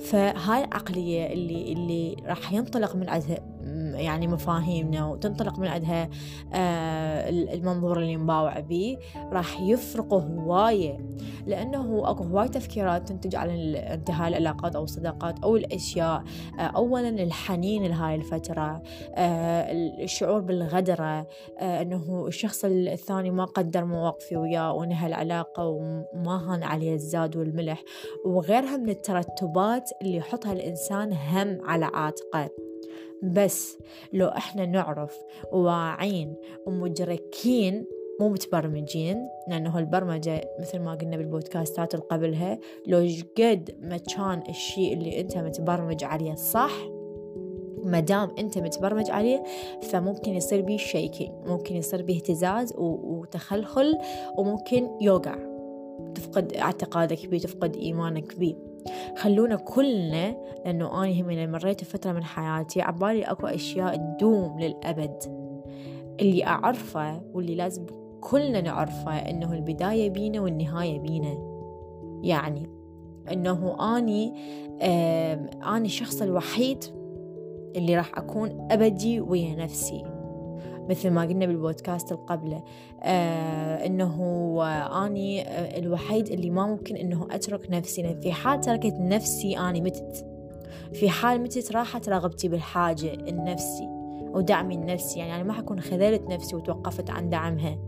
فهاي 0.00 0.64
العقلية 0.64 1.26
اللي 1.26 1.72
اللي 1.72 2.16
راح 2.26 2.52
ينطلق 2.52 2.96
من 2.96 3.08
عندها 3.08 3.55
يعني 3.94 4.26
مفاهيمنا 4.26 5.06
وتنطلق 5.06 5.58
من 5.58 5.66
عندها 5.66 6.08
آه، 6.54 7.28
المنظور 7.28 7.98
اللي 7.98 8.16
نباوع 8.16 8.60
به 8.60 8.96
راح 9.32 9.60
يفرقوا 9.60 10.20
هواية 10.20 10.98
لأنه 11.46 12.10
أكو 12.10 12.24
هواي 12.24 12.48
تفكيرات 12.48 13.08
تنتج 13.08 13.34
على 13.34 13.78
انتهاء 13.78 14.28
العلاقات 14.28 14.76
أو 14.76 14.84
الصداقات 14.84 15.38
أو 15.38 15.56
الأشياء 15.56 16.24
آه، 16.58 16.62
أولا 16.62 17.08
الحنين 17.08 17.86
لهاي 17.86 18.14
الفترة 18.14 18.82
آه، 19.14 19.72
الشعور 20.02 20.40
بالغدرة 20.40 21.26
أنه 21.60 22.26
الشخص 22.26 22.64
الثاني 22.64 23.30
ما 23.30 23.44
قدر 23.44 23.84
مواقفي 23.84 24.36
وياه 24.36 24.72
وانهى 24.72 25.06
العلاقة 25.06 25.66
وما 25.66 26.54
هان 26.54 26.62
عليه 26.62 26.94
الزاد 26.94 27.36
والملح 27.36 27.82
وغيرها 28.24 28.76
من 28.76 28.88
الترتبات 28.88 29.90
اللي 30.02 30.16
يحطها 30.16 30.52
الإنسان 30.52 31.12
هم 31.12 31.58
على 31.64 31.84
عاتقه. 31.84 32.65
بس 33.22 33.78
لو 34.12 34.26
إحنا 34.26 34.66
نعرف 34.66 35.18
وواعين 35.52 36.34
ومدركين 36.66 37.86
مو 38.20 38.28
متبرمجين 38.28 39.28
لأنه 39.48 39.78
البرمجة 39.78 40.50
مثل 40.60 40.78
ما 40.78 40.94
قلنا 40.94 41.16
بالبودكاستات 41.16 41.94
اللي 41.94 42.06
قبلها 42.06 42.58
لو 42.86 43.08
قد 43.38 43.74
ما 43.82 43.96
كان 43.96 44.42
الشيء 44.48 44.92
اللي 44.92 45.20
أنت 45.20 45.38
متبرمج 45.38 46.04
عليه 46.04 46.34
صح 46.34 46.72
ما 47.84 48.00
دام 48.00 48.30
أنت 48.38 48.58
متبرمج 48.58 49.10
عليه 49.10 49.42
فممكن 49.82 50.34
يصير 50.34 50.60
به 50.60 50.76
شيكينج 50.76 51.30
ممكن 51.46 51.76
يصير 51.76 52.02
به 52.02 52.16
اهتزاز 52.16 52.74
وتخلخل 52.76 53.98
وممكن 54.38 54.90
يوقع. 55.00 55.36
تفقد 56.14 56.52
اعتقادك 56.52 57.26
بيه 57.26 57.38
تفقد 57.38 57.76
إيمانك 57.76 58.38
بيه. 58.38 58.54
خلونا 59.16 59.56
كلنا 59.56 60.36
لأنه 60.64 61.04
أنا 61.04 61.12
هم 61.12 61.50
مريت 61.52 61.84
فترة 61.84 62.12
من 62.12 62.24
حياتي 62.24 62.82
عبالي 62.82 63.22
أكو 63.22 63.46
أشياء 63.46 63.96
تدوم 63.96 64.60
للأبد. 64.60 65.22
اللي 66.20 66.46
أعرفه 66.46 67.20
واللي 67.34 67.54
لازم 67.54 67.86
كلنا 68.20 68.60
نعرفه 68.60 69.18
إنه 69.18 69.52
البداية 69.52 70.10
بينا 70.10 70.40
والنهاية 70.40 70.98
بينا. 70.98 71.38
يعني 72.22 72.70
إنه 73.32 73.76
أني 73.96 74.32
أني 75.76 75.86
الشخص 75.86 76.22
الوحيد 76.22 76.84
اللي 77.76 77.96
راح 77.96 78.18
أكون 78.18 78.68
أبدي 78.70 79.20
ويا 79.20 79.54
نفسي. 79.54 80.15
مثل 80.88 81.10
ما 81.10 81.22
قلنا 81.22 81.46
بالبودكاست 81.46 82.12
القبله 82.12 82.62
آه 83.02 83.86
إنه 83.86 84.16
أني 85.06 85.48
آه 85.48 85.78
الوحيد 85.78 86.28
اللي 86.28 86.50
ما 86.50 86.66
ممكن 86.66 86.96
إنه 86.96 87.26
أترك 87.30 87.70
نفسي 87.70 88.02
لأن 88.02 88.20
في 88.20 88.32
حال 88.32 88.60
تركت 88.60 88.94
نفسي 89.00 89.58
أني 89.58 89.80
متت. 89.80 90.26
في 90.92 91.10
حال 91.10 91.40
متت 91.40 91.72
راحت 91.72 92.08
رغبتي 92.08 92.48
بالحاجة 92.48 93.14
النفسي 93.14 93.88
ودعمي 94.34 94.74
النفسي 94.74 95.18
يعني 95.18 95.34
أنا 95.34 95.42
ما 95.42 95.52
حكون 95.52 95.80
خذلت 95.80 96.22
نفسي 96.22 96.56
وتوقفت 96.56 97.10
عن 97.10 97.30
دعمها. 97.30 97.78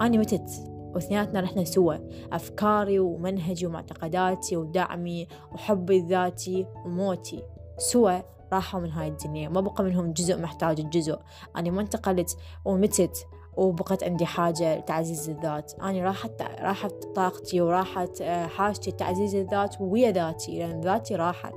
أنا 0.00 0.18
متت 0.18 0.50
واثنيناتنا 0.94 1.40
رحنا 1.40 1.64
سوا. 1.64 1.94
أفكاري 2.32 2.98
ومنهجي 2.98 3.66
ومعتقداتي 3.66 4.56
ودعمي 4.56 5.26
وحبي 5.52 5.96
الذاتي 5.96 6.66
وموتي 6.84 7.42
سوا. 7.78 8.20
راحوا 8.52 8.80
من 8.80 8.90
هاي 8.90 9.08
الدنيا 9.08 9.48
ما 9.48 9.60
بقى 9.60 9.84
منهم 9.84 10.12
جزء 10.12 10.38
محتاج 10.38 10.80
الجزء. 10.80 11.18
أنا 11.56 11.70
ما 11.70 11.80
انتقلت 11.80 12.36
ومتت 12.64 13.26
وبقت 13.56 14.04
عندي 14.04 14.26
حاجة 14.26 14.78
لتعزيز 14.78 15.30
الذات. 15.30 15.72
أنا 15.82 16.04
راحت 16.04 16.42
راحت 16.42 17.04
طاقتي 17.04 17.60
وراحت 17.60 18.20
آه، 18.20 18.46
حاجتي 18.46 18.90
لتعزيز 18.90 19.34
الذات 19.34 19.80
ويا 19.80 20.10
ذاتي 20.10 20.58
لأن 20.58 20.80
ذاتي 20.80 21.16
راحت. 21.16 21.56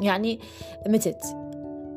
يعني 0.00 0.40
متت. 0.86 1.51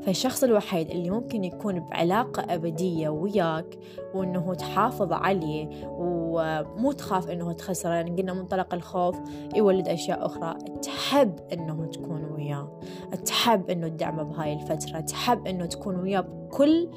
فالشخص 0.06 0.44
الوحيد 0.44 0.92
اللي 0.92 1.10
ممكن 1.10 1.44
يكون 1.44 1.80
بعلاقة 1.80 2.54
أبدية 2.56 3.10
وياك 3.10 3.80
وإنه 4.14 4.54
تحافظ 4.54 5.14
عليه 5.14 5.70
ومو 5.86 6.92
تخاف 6.92 7.30
إنه 7.30 7.52
تخسره 7.54 7.94
يعني 7.94 8.22
قلنا 8.22 8.34
منطلق 8.34 8.74
الخوف 8.74 9.16
يولد 9.56 9.88
أشياء 9.88 10.26
أخرى. 10.26 10.58
تحب 10.82 11.40
إنه 11.54 11.86
تكون 11.86 12.26
وياه 12.26 12.80
تحب 13.26 13.70
إنه 13.70 13.88
تدعمه 13.88 14.24
بهاي 14.24 14.54
الفترة 14.54 15.00
تحب 15.00 15.48
إنه 15.48 15.66
تكون 15.66 15.96
وياه 15.96 16.22
بكل 16.22 16.90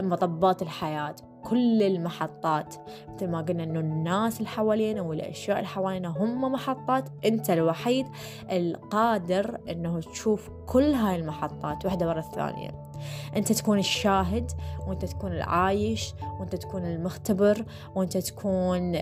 مطبات 0.00 0.62
الحياة. 0.62 1.16
كل 1.44 1.82
المحطات. 1.82 2.74
مثل 3.14 3.28
ما 3.28 3.40
قلنا 3.40 3.64
إنه 3.64 3.80
الناس 3.80 4.38
اللي 4.38 4.48
حوالينا 4.48 5.02
والأشياء 5.02 5.56
اللي 5.56 5.68
حوالينا 5.68 6.08
هم 6.08 6.52
محطات. 6.52 7.08
أنت 7.24 7.50
الوحيد 7.50 8.06
القادر 8.50 9.58
إنه 9.70 10.00
تشوف 10.00 10.50
كل 10.66 10.92
هاي 10.92 11.16
المحطات 11.16 11.84
واحدة 11.84 12.08
ورا 12.08 12.18
الثانية 12.18 12.90
أنت 13.36 13.52
تكون 13.52 13.78
الشاهد 13.78 14.50
وأنت 14.88 15.04
تكون 15.04 15.32
العايش 15.32 16.14
وأنت 16.40 16.56
تكون 16.56 16.84
المختبر 16.84 17.64
وأنت 17.94 18.16
تكون 18.16 18.92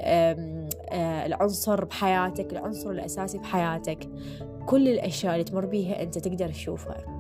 العنصر 1.26 1.84
بحياتك 1.84 2.52
العنصر 2.52 2.90
الأساسي 2.90 3.38
بحياتك. 3.38 4.08
كل 4.66 4.88
الأشياء 4.88 5.32
اللي 5.32 5.44
تمر 5.44 5.66
بيها 5.66 6.02
أنت 6.02 6.18
تقدر 6.18 6.48
تشوفها. 6.48 7.18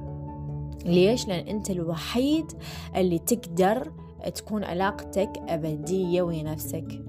ليش؟ 0.84 1.28
لأن 1.28 1.48
أنت 1.48 1.70
الوحيد 1.70 2.52
اللي 2.96 3.18
تقدر 3.18 3.92
تكون 4.34 4.64
علاقتك 4.64 5.30
أبدية 5.48 6.22
ويا 6.22 6.42
نفسك 6.42 7.02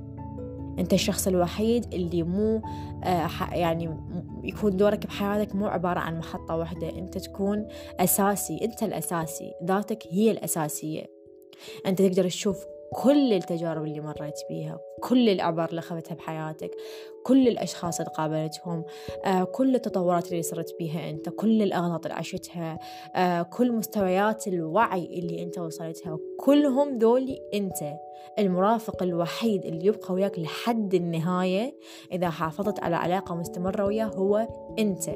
أنت 0.80 0.94
الشخص 0.94 1.28
الوحيد 1.28 1.94
اللي 1.94 2.24
مو 2.24 2.62
آه، 3.04 3.30
يعني 3.52 3.98
يكون 4.44 4.78
دورك 4.78 5.06
بحياتك 5.06 5.56
مو 5.56 5.68
عبارة 5.68 6.00
عن 6.00 6.20
محطة 6.20 6.56
واحدة. 6.56 6.90
أنت 6.90 7.18
تكون 7.18 7.68
أساسي 8.00 8.60
أنت 8.62 8.84
الأساسي 8.84 9.54
ذاتك 9.64 10.00
هي 10.12 10.32
الأساسية. 10.32 11.06
أنت 11.86 12.02
تقدر 12.02 12.30
تشوف 12.30 12.66
كل 12.94 13.34
التجارب 13.34 13.84
اللي 13.84 14.02
مريت 14.02 14.40
بيها 14.50 14.80
كل 15.02 15.30
الأعبار 15.30 15.70
اللي 15.70 15.80
أخذتها 15.80 16.16
بحياتك 16.16 16.72
كل 17.24 17.48
الأشخاص 17.48 18.00
اللي 18.00 18.12
قابلتهم 18.12 18.84
آه، 19.26 19.44
كل 19.44 19.76
التطورات 19.76 20.32
اللي 20.32 20.42
صرت 20.42 20.76
بيها 20.80 21.10
أنت 21.10 21.30
كل 21.30 21.62
الأغلاط 21.62 22.06
اللي 22.06 22.18
عشتها 22.18 22.80
آه، 23.16 23.42
كل 23.42 23.72
مستويات 23.72 24.48
الوعي 24.48 25.06
اللي 25.06 25.44
أنت 25.44 25.58
وصلتها 25.58 26.18
كلهم 26.40 26.98
ذولي 26.98 27.42
أنت 27.54 27.78
المرافق 28.40 29.04
الوحيد 29.04 29.66
اللي 29.66 29.86
يبقى 29.86 30.14
وياك 30.14 30.40
لحد 30.40 30.94
النهاية 30.94 31.76
إذا 32.12 32.30
حافظت 32.30 32.80
على 32.80 32.96
علاقة 32.96 33.36
مستمرة 33.36 33.86
وياه 33.86 34.06
هو 34.06 34.48
أنت. 34.80 35.10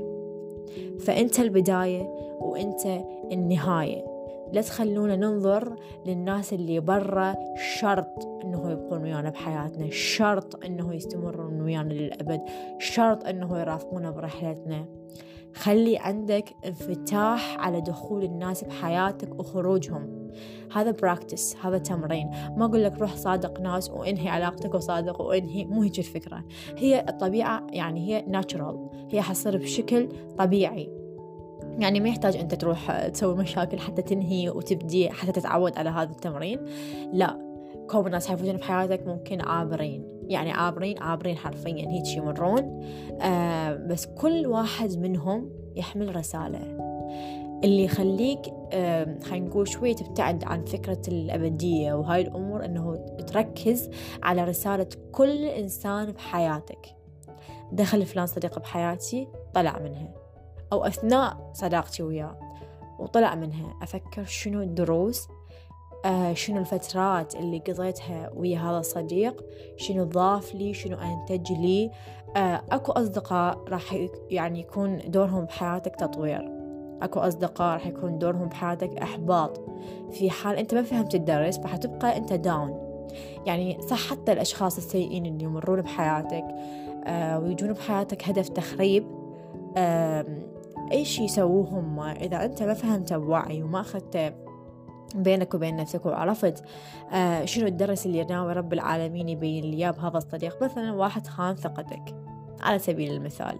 فأنت 1.00 1.40
البداية 1.40 2.02
وأنت 2.42 2.86
النهاية. 3.32 4.13
لا 4.54 4.62
تخلونا 4.62 5.16
ننظر 5.16 5.76
للناس 6.06 6.54
اللي 6.54 6.80
برا 6.80 7.36
شرط 7.80 8.44
انه 8.44 8.72
يبقون 8.72 9.02
ويانا 9.02 9.30
بحياتنا 9.30 9.90
شرط 9.90 10.66
انه 10.66 10.94
يستمرون 10.94 11.62
ويانا 11.62 11.94
للأبد 11.94 12.42
شرط 12.80 13.26
انه 13.26 13.60
يرافقونا 13.60 14.12
برحلتنا. 14.12 14.86
خلي 15.56 15.98
عندك 15.98 16.50
انفتاح 16.66 17.58
على 17.60 17.82
دخول 17.82 18.24
الناس 18.24 18.64
بحياتك 18.64 19.40
وخروجهم. 19.40 20.30
هذا 20.74 20.92
براكتس 20.92 21.56
هذا 21.62 21.78
تمرين. 21.78 22.30
ما 22.58 22.66
أقول 22.66 22.84
لك 22.84 23.00
روح 23.00 23.16
صادق 23.16 23.62
ناس 23.62 23.90
وإنهي 23.90 24.30
علاقتك 24.30 24.74
وصادق 24.74 25.22
وإنهي 25.22 25.66
مو 25.66 25.82
هيك 25.82 26.00
الفكرة. 26.00 26.44
هي 26.78 27.06
الطبيعة 27.10 27.68
يعني 27.70 28.08
هي 28.08 28.26
ناتشرال 28.28 28.90
هي 29.12 29.22
حصير 29.22 29.58
بشكل 29.58 30.10
طبيعي. 30.38 31.03
يعني 31.80 32.00
ما 32.00 32.10
يحتاج 32.10 32.38
أنت 32.38 32.56
تروح 32.56 33.08
تسوي 33.08 33.36
مشاكل 33.36 33.80
حتى 33.80 34.02
تنهي 34.02 34.50
وتبدي 34.50 35.10
حتى 35.10 35.32
تتعود 35.32 35.78
على 35.78 35.90
هذا 35.90 36.12
التمرين. 36.12 36.60
لا 37.14 37.40
كون 37.90 38.06
الناس 38.06 38.28
حيفوتون 38.28 38.58
بحياتك 38.58 39.08
ممكن 39.08 39.42
عابرين 39.42 40.14
يعني 40.28 40.52
عابرين 40.52 41.00
عابرين 41.04 41.38
حرفيا 41.38 41.90
هيك 41.90 42.18
يمرون. 42.18 42.84
آه 43.22 43.74
بس 43.74 44.06
كل 44.06 44.48
واحد 44.48 44.98
منهم 44.98 45.50
يحمل 45.76 46.16
رسالة. 46.16 46.60
اللي 47.64 47.84
يخليك 47.84 48.40
آه 48.74 49.20
خلينا 49.24 49.46
نقول 49.46 49.68
شوية 49.68 49.96
تبتعد 49.96 50.44
عن 50.44 50.66
فكرة 50.66 51.02
الأبدية 51.08 51.94
وهاي 51.94 52.22
الأمور 52.22 52.66
أنه 52.66 52.96
تركز 53.28 53.90
على 54.24 54.44
رسالة 54.44 54.88
كل 55.12 55.46
إنسان 55.46 56.12
بحياتك. 56.12 56.96
دخل 57.72 58.06
فلان 58.06 58.26
صديق 58.26 58.60
بحياتي 58.60 59.28
طلع 59.54 59.80
منها. 59.80 60.23
أو 60.74 60.86
أثناء 60.86 61.52
صداقتي 61.54 62.04
وياه. 62.04 62.36
وطلع 63.00 63.36
منها. 63.36 63.74
أفكر 63.82 64.24
شنو 64.24 64.62
الدروس 64.62 65.28
آه 66.06 66.34
شنو 66.34 66.60
الفترات 66.60 67.36
اللي 67.36 67.60
قضيتها 67.60 68.32
ويا 68.36 68.60
هذا 68.60 68.78
الصديق 68.78 69.46
شنو 69.78 70.04
ضاف 70.04 70.56
لي 70.56 70.74
شنو 70.74 70.98
أنتج 70.98 71.52
لي. 71.52 71.92
آه 72.36 72.62
أكو 72.72 72.92
أصدقاء 72.92 73.58
راح 73.70 73.98
يعني 74.30 74.60
يكون 74.60 75.02
دورهم 75.06 75.46
بحياتك 75.46 75.96
تطوير. 75.96 76.50
أكو 77.02 77.20
أصدقاء 77.20 77.74
راح 77.74 77.88
يكون 77.88 78.18
دورهم 78.18 78.48
بحياتك 78.48 78.98
إحباط. 78.98 79.62
في 80.12 80.30
حال 80.30 80.58
أنت 80.58 80.74
ما 80.74 80.84
فهمت 80.84 81.16
الدرس 81.16 81.60
فحتبقى 81.60 82.18
أنت 82.18 82.34
داون 82.34 82.84
يعني 83.46 83.82
صح 83.82 84.10
حتى 84.10 84.32
الأشخاص 84.32 84.78
السيئين 84.78 85.26
اللي 85.26 85.44
يمرون 85.44 85.82
بحياتك 85.82 86.46
آه 87.06 87.40
ويجون 87.40 87.74
بحياتك 87.74 88.30
هدف 88.30 88.50
تخريب. 88.50 89.08
آه 89.78 90.26
إيش 90.94 91.20
يسووه 91.20 91.70
هم 91.70 92.00
إذا 92.00 92.46
أنت 92.46 92.64
ما 92.64 92.74
فهمت 92.74 93.14
بوعي 93.14 93.64
وما 93.64 93.82
أخذت 93.82 94.34
بينك 95.16 95.54
وبين 95.54 95.76
نفسك 95.76 96.06
وعرفت 96.06 96.64
آه 97.14 97.46
شنو 97.46 97.68
الدرس 97.68 98.06
اللي 98.06 98.24
ناوي 98.24 98.54
رب 98.54 98.74
العالمين 98.74 99.30
يبين 99.30 99.64
لي 99.64 99.92
بهذا 99.92 100.18
الصديق 100.18 100.64
مثلا 100.64 100.92
واحد 100.92 101.28
خان 101.28 101.56
ثقتك 101.56 102.16
على 102.62 102.80
سبيل 102.80 103.12
المثال 103.12 103.60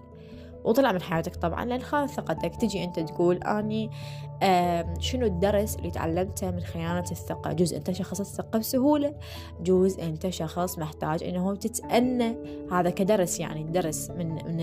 وطلع 0.64 0.92
من 0.92 1.02
حياتك 1.02 1.36
طبعا 1.36 1.66
لأن 1.66 1.82
خان 1.82 2.08
ثقتك 2.08 2.56
تجي 2.56 2.84
أنت 2.84 3.00
تقول 3.00 3.38
أني 3.38 3.90
آه 4.44 4.94
شنو 5.00 5.26
الدرس 5.26 5.76
اللي 5.76 5.92
تعلمته 5.92 6.52
من 6.52 6.60
خيانة 6.60 7.06
الثقة؟ 7.12 7.54
جزء 7.54 7.78
أنت 7.78 7.92
شخص 7.92 8.20
الثقة 8.20 8.60
بسهولة 8.60 9.16
جزء 9.62 10.04
أنت 10.04 10.30
شخص 10.30 10.80
محتاج 10.80 11.24
أنه 11.24 11.56
تتأنى. 11.56 12.36
هذا 12.72 12.90
كدرس 12.90 13.40
يعني 13.40 13.62
الدرس 13.62 14.10
من 14.10 14.28
من 14.28 14.60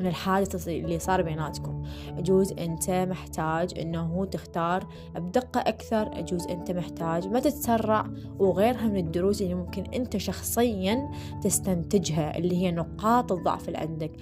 من 0.00 0.06
الحادث 0.06 0.68
اللي 0.68 0.98
صار 0.98 1.22
بيناتكم. 1.22 1.82
يجوز 2.18 2.52
أنت 2.52 2.90
محتاج 2.90 3.78
أنه 3.78 4.24
تختار 4.24 4.86
بدقة 5.14 5.60
أكثر. 5.60 6.10
يجوز 6.16 6.46
أنت 6.46 6.70
محتاج 6.70 7.26
ما 7.26 7.40
تتسرع 7.40 8.06
وغيرها 8.38 8.86
من 8.88 8.96
الدروس 8.96 9.42
اللي 9.42 9.54
ممكن 9.54 9.84
أنت 9.94 10.16
شخصيا 10.16 11.10
تستنتجها 11.42 12.38
اللي 12.38 12.56
هي 12.56 12.70
نقاط 12.70 13.32
الضعف 13.32 13.68
اللي 13.68 13.78
عندك. 13.78 14.12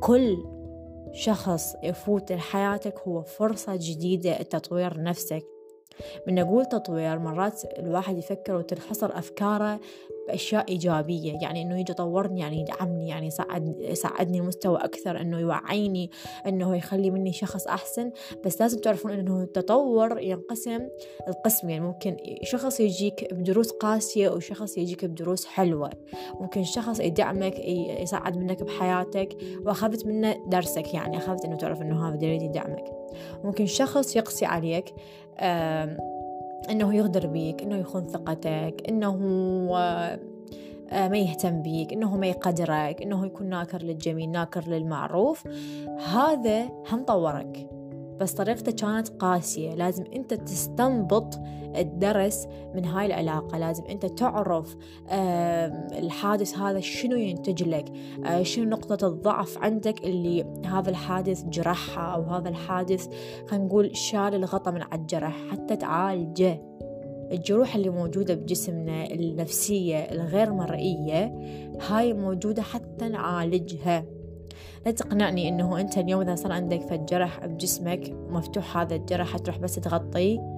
كل 0.00 0.44
شخص 1.12 1.74
يفوت 1.82 2.32
لحياتك 2.32 2.98
هو 3.08 3.22
فرصة 3.22 3.76
جديدة 3.76 4.40
لتطوير 4.40 5.02
نفسك. 5.02 5.53
من 6.26 6.38
أقول 6.38 6.66
تطوير 6.66 7.18
مرات 7.18 7.62
الواحد 7.78 8.18
يفكر 8.18 8.56
وتنحصر 8.56 9.18
أفكاره 9.18 9.80
بأشياء 10.28 10.68
إيجابية 10.68 11.38
يعني 11.42 11.62
إنه 11.62 11.80
يجي 11.80 11.92
يطورني 11.92 12.40
يعني 12.40 12.60
يدعمني 12.60 13.08
يعني 13.08 13.26
يساعد 13.26 13.76
يساعدني 13.78 14.40
مستوى 14.40 14.78
أكثر 14.78 15.20
إنه 15.20 15.38
يوعيني 15.38 16.10
إنه 16.46 16.76
يخلي 16.76 17.10
مني 17.10 17.32
شخص 17.32 17.66
أحسن. 17.66 18.10
بس 18.44 18.60
لازم 18.60 18.80
تعرفون 18.80 19.12
إنه 19.12 19.42
التطور 19.42 20.20
ينقسم 20.20 20.88
القسم 21.28 21.70
يعني 21.70 21.84
ممكن 21.84 22.16
شخص 22.42 22.80
يجيك 22.80 23.34
بدروس 23.34 23.70
قاسية 23.70 24.28
وشخص 24.28 24.78
يجيك 24.78 25.04
بدروس 25.04 25.46
حلوة. 25.46 25.90
ممكن 26.40 26.64
شخص 26.64 27.00
يدعمك 27.00 27.58
يساعد 28.00 28.36
منك 28.36 28.62
بحياتك 28.62 29.36
وأخذت 29.66 30.06
منه 30.06 30.36
درسك 30.46 30.94
يعني 30.94 31.16
أخذت 31.16 31.44
إنه 31.44 31.56
تعرف 31.56 31.82
إنه 31.82 32.08
هذا 32.08 32.26
يدعمك. 32.26 32.84
ممكن 33.44 33.66
شخص 33.66 34.16
يقسي 34.16 34.44
عليك 34.44 34.94
إنه 36.70 36.94
يغدر 36.94 37.26
بيك 37.26 37.62
إنه 37.62 37.76
يخون 37.76 38.04
ثقتك 38.04 38.82
إنه 38.88 39.18
آه، 40.90 41.08
ما 41.08 41.18
يهتم 41.18 41.62
بيك 41.62 41.92
إنه 41.92 42.16
ما 42.16 42.26
يقدرك 42.26 43.02
إنه 43.02 43.26
يكون 43.26 43.46
ناكر 43.46 43.82
للجميل 43.82 44.30
ناكر 44.30 44.68
للمعروف. 44.68 45.46
هذا 46.14 46.68
هم 46.92 47.04
طورك. 47.04 47.68
بس 48.20 48.32
طريقته 48.32 48.72
كانت 48.72 49.08
قاسية. 49.08 49.74
لازم 49.74 50.04
أنت 50.14 50.34
تستنبط 50.34 51.40
الدرس 51.76 52.46
من 52.74 52.84
هاي 52.84 53.06
العلاقة. 53.06 53.58
لازم 53.58 53.84
أنت 53.84 54.06
تعرف 54.06 54.76
الحادث 55.98 56.58
هذا 56.58 56.80
شنو 56.80 57.16
ينتج 57.16 57.62
لك. 57.62 57.84
آه، 58.24 58.42
شنو 58.42 58.64
نقطة 58.64 59.06
الضعف 59.06 59.58
عندك 59.58 60.04
اللي 60.04 60.44
هذا 60.66 60.90
الحادث 60.90 61.44
جرحها 61.44 62.14
أو 62.14 62.22
هذا 62.22 62.48
الحادث 62.48 63.08
خلينا 63.46 63.64
نقول 63.64 63.96
شال 63.96 64.34
الغطا 64.34 64.70
من 64.70 64.82
على 64.82 65.00
الجرح. 65.00 65.36
حتى 65.50 65.76
تعالجه. 65.76 66.74
الجروح 67.32 67.76
اللي 67.76 67.90
موجودة 67.90 68.34
بجسمنا 68.34 69.10
النفسية 69.10 69.96
الغير 69.96 70.52
مرئية 70.52 71.38
هاي 71.88 72.12
موجودة 72.12 72.62
حتى 72.62 73.08
نعالجها. 73.08 74.04
لا 74.86 74.92
تقنعني 74.92 75.48
إنه 75.48 75.80
أنت 75.80 75.98
اليوم 75.98 76.20
إذا 76.20 76.34
صار 76.34 76.52
عندك 76.52 76.80
فد 76.80 77.06
جرح 77.06 77.46
بجسمك 77.46 78.16
مفتوح 78.28 78.76
هذا 78.76 78.94
الجرح 78.94 79.38
تروح 79.38 79.58
بس 79.58 79.74
تغطيه 79.74 80.54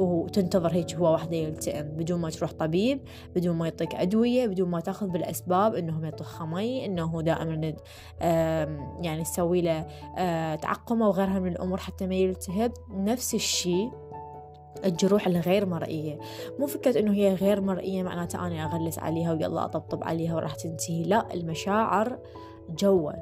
وتنتظر 0.00 0.72
هيك 0.72 0.94
هو 0.94 1.14
وحده 1.14 1.36
يلتئم 1.36 1.82
بدون 1.82 2.20
ما 2.20 2.30
تروح 2.30 2.52
طبيب 2.52 3.00
بدون 3.36 3.56
ما 3.56 3.66
يعطيك 3.66 3.94
أدوية 3.94 4.46
بدون 4.46 4.68
ما 4.68 4.80
تأخذ 4.80 5.06
بالأسباب 5.06 5.74
إنه 5.74 6.00
ما 6.00 6.08
يطخ 6.08 6.42
مي 6.42 6.86
إنه 6.86 7.22
دائما 7.22 7.74
يعني 9.00 9.22
تسوي 9.22 9.60
له 9.60 9.86
آه، 10.18 10.54
تعقمة 10.54 11.08
وغيرها 11.08 11.38
من 11.38 11.52
الأمور 11.52 11.78
حتى 11.78 12.06
ما 12.06 12.14
يلتهب. 12.14 12.72
نفس 12.90 13.34
الشيء 13.34 13.90
الجروح 14.84 15.26
الغير 15.26 15.66
مرئية. 15.66 16.18
مو 16.58 16.66
فكرة 16.66 16.98
إنه 16.98 17.12
هي 17.12 17.34
غير 17.34 17.60
مرئية 17.60 18.02
معناتها 18.02 18.46
أنا 18.46 18.64
أغلس 18.64 18.98
عليها 18.98 19.32
ويلا 19.32 19.64
أطبطب 19.64 20.04
عليها 20.04 20.34
وراح 20.36 20.54
تنتهي 20.54 21.02
لا 21.02 21.34
المشاعر 21.34 22.18
جوا. 22.70 23.12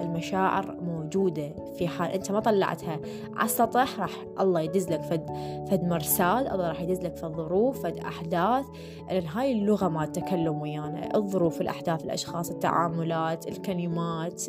المشاعر 0.00 0.76
موجودة 0.80 1.54
في 1.78 1.88
حال 1.88 2.10
أنت 2.10 2.32
ما 2.32 2.40
طلعتها. 2.40 3.00
على 3.34 3.44
السطح 3.44 4.00
راح 4.00 4.10
الله 4.40 4.60
يدز 4.60 4.88
لك 4.88 5.02
فد 5.02 5.26
فد 5.70 5.84
مرسال 5.84 6.48
الله 6.48 6.68
راح 6.68 6.80
يدز 6.80 7.00
لك 7.00 7.16
فد 7.16 7.32
ظروف 7.32 7.82
فد 7.82 7.98
أحداث. 7.98 8.64
لأن 9.10 9.26
هاي 9.26 9.52
اللغة 9.52 9.88
ما 9.88 10.04
التكلم 10.04 10.60
ويانا 10.60 11.16
الظروف 11.16 11.60
الأحداث 11.60 12.04
الأشخاص 12.04 12.50
التعاملات 12.50 13.48
الكلمات 13.48 14.42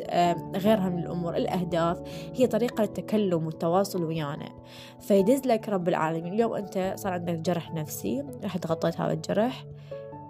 غيرها 0.56 0.88
من 0.88 0.98
الأمور 0.98 1.36
الأهداف 1.36 2.02
هي 2.34 2.46
طريقة 2.46 2.82
للتكلم 2.82 3.46
والتواصل 3.46 4.04
ويانا. 4.04 4.48
فيدز 5.00 5.46
لك 5.46 5.68
رب 5.68 5.88
العالمين. 5.88 6.32
اليوم 6.32 6.52
أنت 6.52 6.94
صار 6.96 7.12
عندك 7.12 7.34
جرح 7.34 7.74
نفسي 7.74 8.24
راح 8.42 8.56
تغطيت 8.56 9.00
هذا 9.00 9.12
الجرح. 9.12 9.64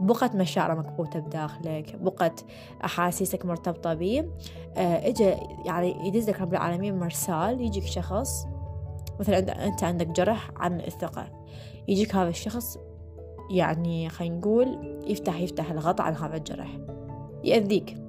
بقت 0.00 0.34
مشاعر 0.34 0.78
مكبوتة 0.78 1.20
بداخلك 1.20 1.96
بقت 1.96 2.44
أحاسيسك 2.84 3.46
مرتبطة 3.46 3.94
بيه 3.94 4.30
آه 4.76 5.08
إجا 5.08 5.36
يعني 5.64 6.08
يدزك 6.08 6.40
رب 6.40 6.52
العالمين 6.52 6.98
مرسال 6.98 7.60
يجيك 7.60 7.84
شخص 7.84 8.46
مثلا 9.20 9.66
أنت 9.66 9.84
عندك 9.84 10.06
جرح 10.06 10.50
عن 10.56 10.80
الثقة 10.80 11.26
يجيك 11.88 12.14
هذا 12.14 12.28
الشخص 12.28 12.78
يعني 13.50 14.08
خلينا 14.08 14.36
نقول 14.36 14.98
يفتح 15.06 15.40
يفتح 15.40 15.70
الغطاء 15.70 16.06
عن 16.06 16.16
هذا 16.16 16.36
الجرح 16.36 16.78
يأذيك. 17.44 18.07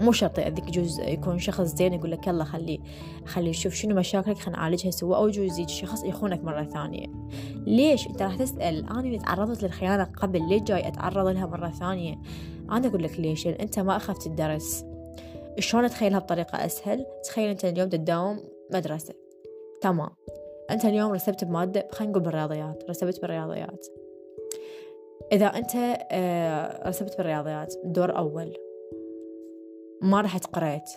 مو 0.00 0.12
شرط 0.12 0.38
يأذيك 0.38 0.68
يجوز 0.68 1.00
يكون 1.00 1.38
شخص 1.38 1.60
زين 1.60 1.92
يقول 1.92 2.10
لك 2.10 2.26
يلا 2.26 2.44
خلي 2.44 2.80
خلي 3.26 3.50
نشوف 3.50 3.74
شنو 3.74 3.94
مشاكلك 3.94 4.38
خلينا 4.38 4.60
نعالجها 4.60 4.90
سوا 4.90 5.16
أو 5.16 5.28
يجوز 5.28 5.58
يجي 5.58 5.72
شخص 5.72 6.04
يخونك 6.04 6.44
مرة 6.44 6.64
ثانية. 6.64 7.06
ليش؟ 7.66 8.06
أنت 8.06 8.22
راح 8.22 8.36
تسأل 8.36 8.86
أنا 8.90 9.18
تعرضت 9.18 9.62
للخيانة 9.62 10.04
قبل 10.04 10.48
ليش 10.48 10.62
جاي 10.62 10.88
أتعرض 10.88 11.26
لها 11.26 11.46
مرة 11.46 11.70
ثانية؟ 11.70 12.18
أنا 12.70 12.88
أقول 12.88 13.02
لك 13.02 13.20
ليش 13.20 13.46
لأن 13.46 13.54
أنت 13.54 13.78
ما 13.78 13.96
أخذت 13.96 14.26
الدرس. 14.26 14.84
شلون 15.58 15.84
أتخيلها 15.84 16.18
بطريقة 16.18 16.66
أسهل. 16.66 17.06
تخيل 17.24 17.50
أنت 17.50 17.64
اليوم 17.64 17.88
تداوم 17.88 18.40
مدرسة. 18.74 19.14
تمام. 19.80 20.10
أنت 20.70 20.84
اليوم 20.84 21.12
رسبت 21.12 21.44
بمادة 21.44 21.88
خلينا 21.92 22.12
نقول 22.12 22.22
بالرياضيات 22.22 22.84
رسبت 22.90 23.20
بالرياضيات. 23.20 23.86
إذا 25.32 25.46
أنت 25.46 25.72
آه، 26.12 26.88
رسبت 26.88 27.18
بالرياضيات 27.18 27.74
دور 27.84 28.16
أول. 28.18 28.67
ما 30.02 30.20
رحت 30.20 30.46
قريت 30.46 30.90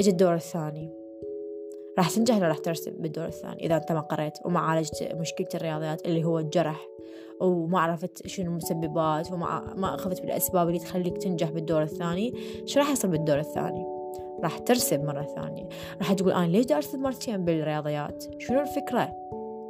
اجى 0.00 0.10
الدور 0.10 0.34
الثاني. 0.34 0.90
راح 1.98 2.10
تنجح 2.10 2.36
ولا 2.36 2.48
راح 2.48 2.58
ترسب 2.58 2.92
بالدور 2.92 3.26
الثاني؟ 3.26 3.66
إذا 3.66 3.76
أنت 3.76 3.92
ما 3.92 4.00
قريت 4.00 4.38
وما 4.44 4.60
عالجت 4.60 5.12
مشكلة 5.14 5.48
الرياضيات 5.54 6.06
اللي 6.06 6.24
هو 6.24 6.38
الجرح 6.38 6.86
وما 7.40 7.80
عرفت 7.80 8.26
شنو 8.26 8.50
المسببات 8.50 9.32
وما 9.32 9.74
ما 9.76 9.94
أخذت 9.94 10.20
بالأسباب 10.20 10.68
اللي 10.68 10.78
تخليك 10.78 11.18
تنجح 11.18 11.50
بالدور 11.50 11.82
الثاني 11.82 12.34
شو 12.64 12.78
راح 12.80 12.90
يصير 12.90 13.10
بالدور 13.10 13.38
الثاني؟ 13.38 13.84
راح 14.42 14.58
ترسب 14.58 15.04
مرة 15.04 15.22
ثانية. 15.22 15.68
راح 15.98 16.12
تقول 16.12 16.32
أنا 16.32 16.46
ليش 16.46 16.72
أرسب 16.72 16.98
مرتين 16.98 17.44
بالرياضيات؟ 17.44 18.24
شنو 18.38 18.60
الفكرة؟ 18.60 19.12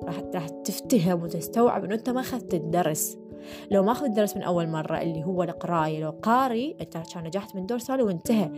راح 0.04 0.20
راح 0.34 0.48
تفتهم 0.48 1.22
وتستوعب 1.22 1.84
إنه 1.84 1.94
أنت 1.94 2.10
ما 2.10 2.20
أخذت 2.20 2.54
الدرس. 2.54 3.18
لو 3.70 3.83
ما 3.83 3.92
أخذ 3.92 4.05
الدرس 4.05 4.37
من 4.37 4.42
أول 4.42 4.68
مرة 4.68 5.00
اللي 5.00 5.24
هو 5.24 5.42
القراية 5.42 6.00
لو 6.00 6.11
قاري 6.22 6.76
كان 7.14 7.24
نجحت 7.24 7.57
من 7.57 7.66
دور 7.66 7.79
ثاني 7.79 8.03
وانتهى. 8.03 8.50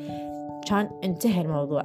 كان 0.69 0.91
انتهى 1.05 1.41
الموضوع. 1.41 1.85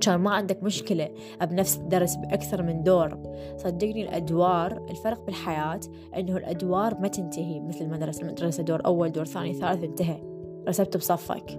كان 0.00 0.16
ما 0.16 0.30
عندك 0.30 0.62
مشكلة 0.62 1.08
بنفس 1.42 1.76
الدرس 1.76 2.16
بأكثر 2.16 2.62
من 2.62 2.82
دور. 2.82 3.18
صدقني 3.56 4.02
الأدوار 4.02 4.86
الفرق 4.90 5.26
بالحياة 5.26 5.80
أنه 6.16 6.36
الأدوار 6.36 7.00
ما 7.00 7.08
تنتهي 7.08 7.60
مثل 7.60 7.84
المدرسة 7.84 8.22
المدرسة 8.22 8.62
دور 8.62 8.86
أول 8.86 9.12
دور 9.12 9.24
ثاني 9.24 9.54
ثالث 9.54 9.84
انتهى. 9.84 10.22
رسبت 10.68 10.96
بصفك. 10.96 11.58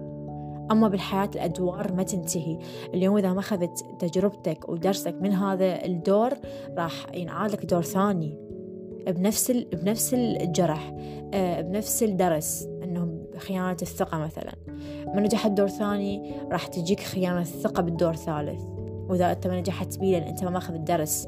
أما 0.72 0.88
بالحياة 0.88 1.30
الأدوار 1.36 1.94
ما 1.94 2.04
تنتهي. 2.04 2.60
اليوم 2.94 3.18
إذا 3.18 3.34
ما 3.34 3.40
أخذت 3.40 3.86
تجربتك 4.00 4.70
ودرسك 4.70 5.16
من 5.22 5.34
هذا 5.34 5.86
الدور 5.86 6.34
راح 6.78 6.94
ينعاد 7.14 7.52
لك 7.52 7.66
دور 7.66 7.82
ثاني. 7.82 8.43
بنفس 9.08 9.52
بنفس 9.52 10.14
الجرح 10.14 10.94
آه، 11.34 11.62
بنفس 11.62 12.04
الدرس 12.04 12.68
انه 12.84 13.26
خيانة 13.38 13.78
الثقة 13.82 14.18
مثلا. 14.18 14.54
ما 15.08 15.22
نجحت 15.22 15.52
دور 15.52 15.68
ثاني 15.68 16.36
راح 16.52 16.68
تجيك 16.68 17.00
خيانة 17.00 17.42
الثقة 17.42 17.82
بالدور 17.82 18.12
الثالث 18.14 18.62
وإذا 19.10 19.32
أنت 19.32 19.48
ما 19.48 19.60
نجحت 19.60 19.98
بيه 19.98 20.20
لأن 20.20 20.28
أنت 20.28 20.44
ما 20.44 20.50
ماخذ 20.50 20.74
الدرس. 20.74 21.28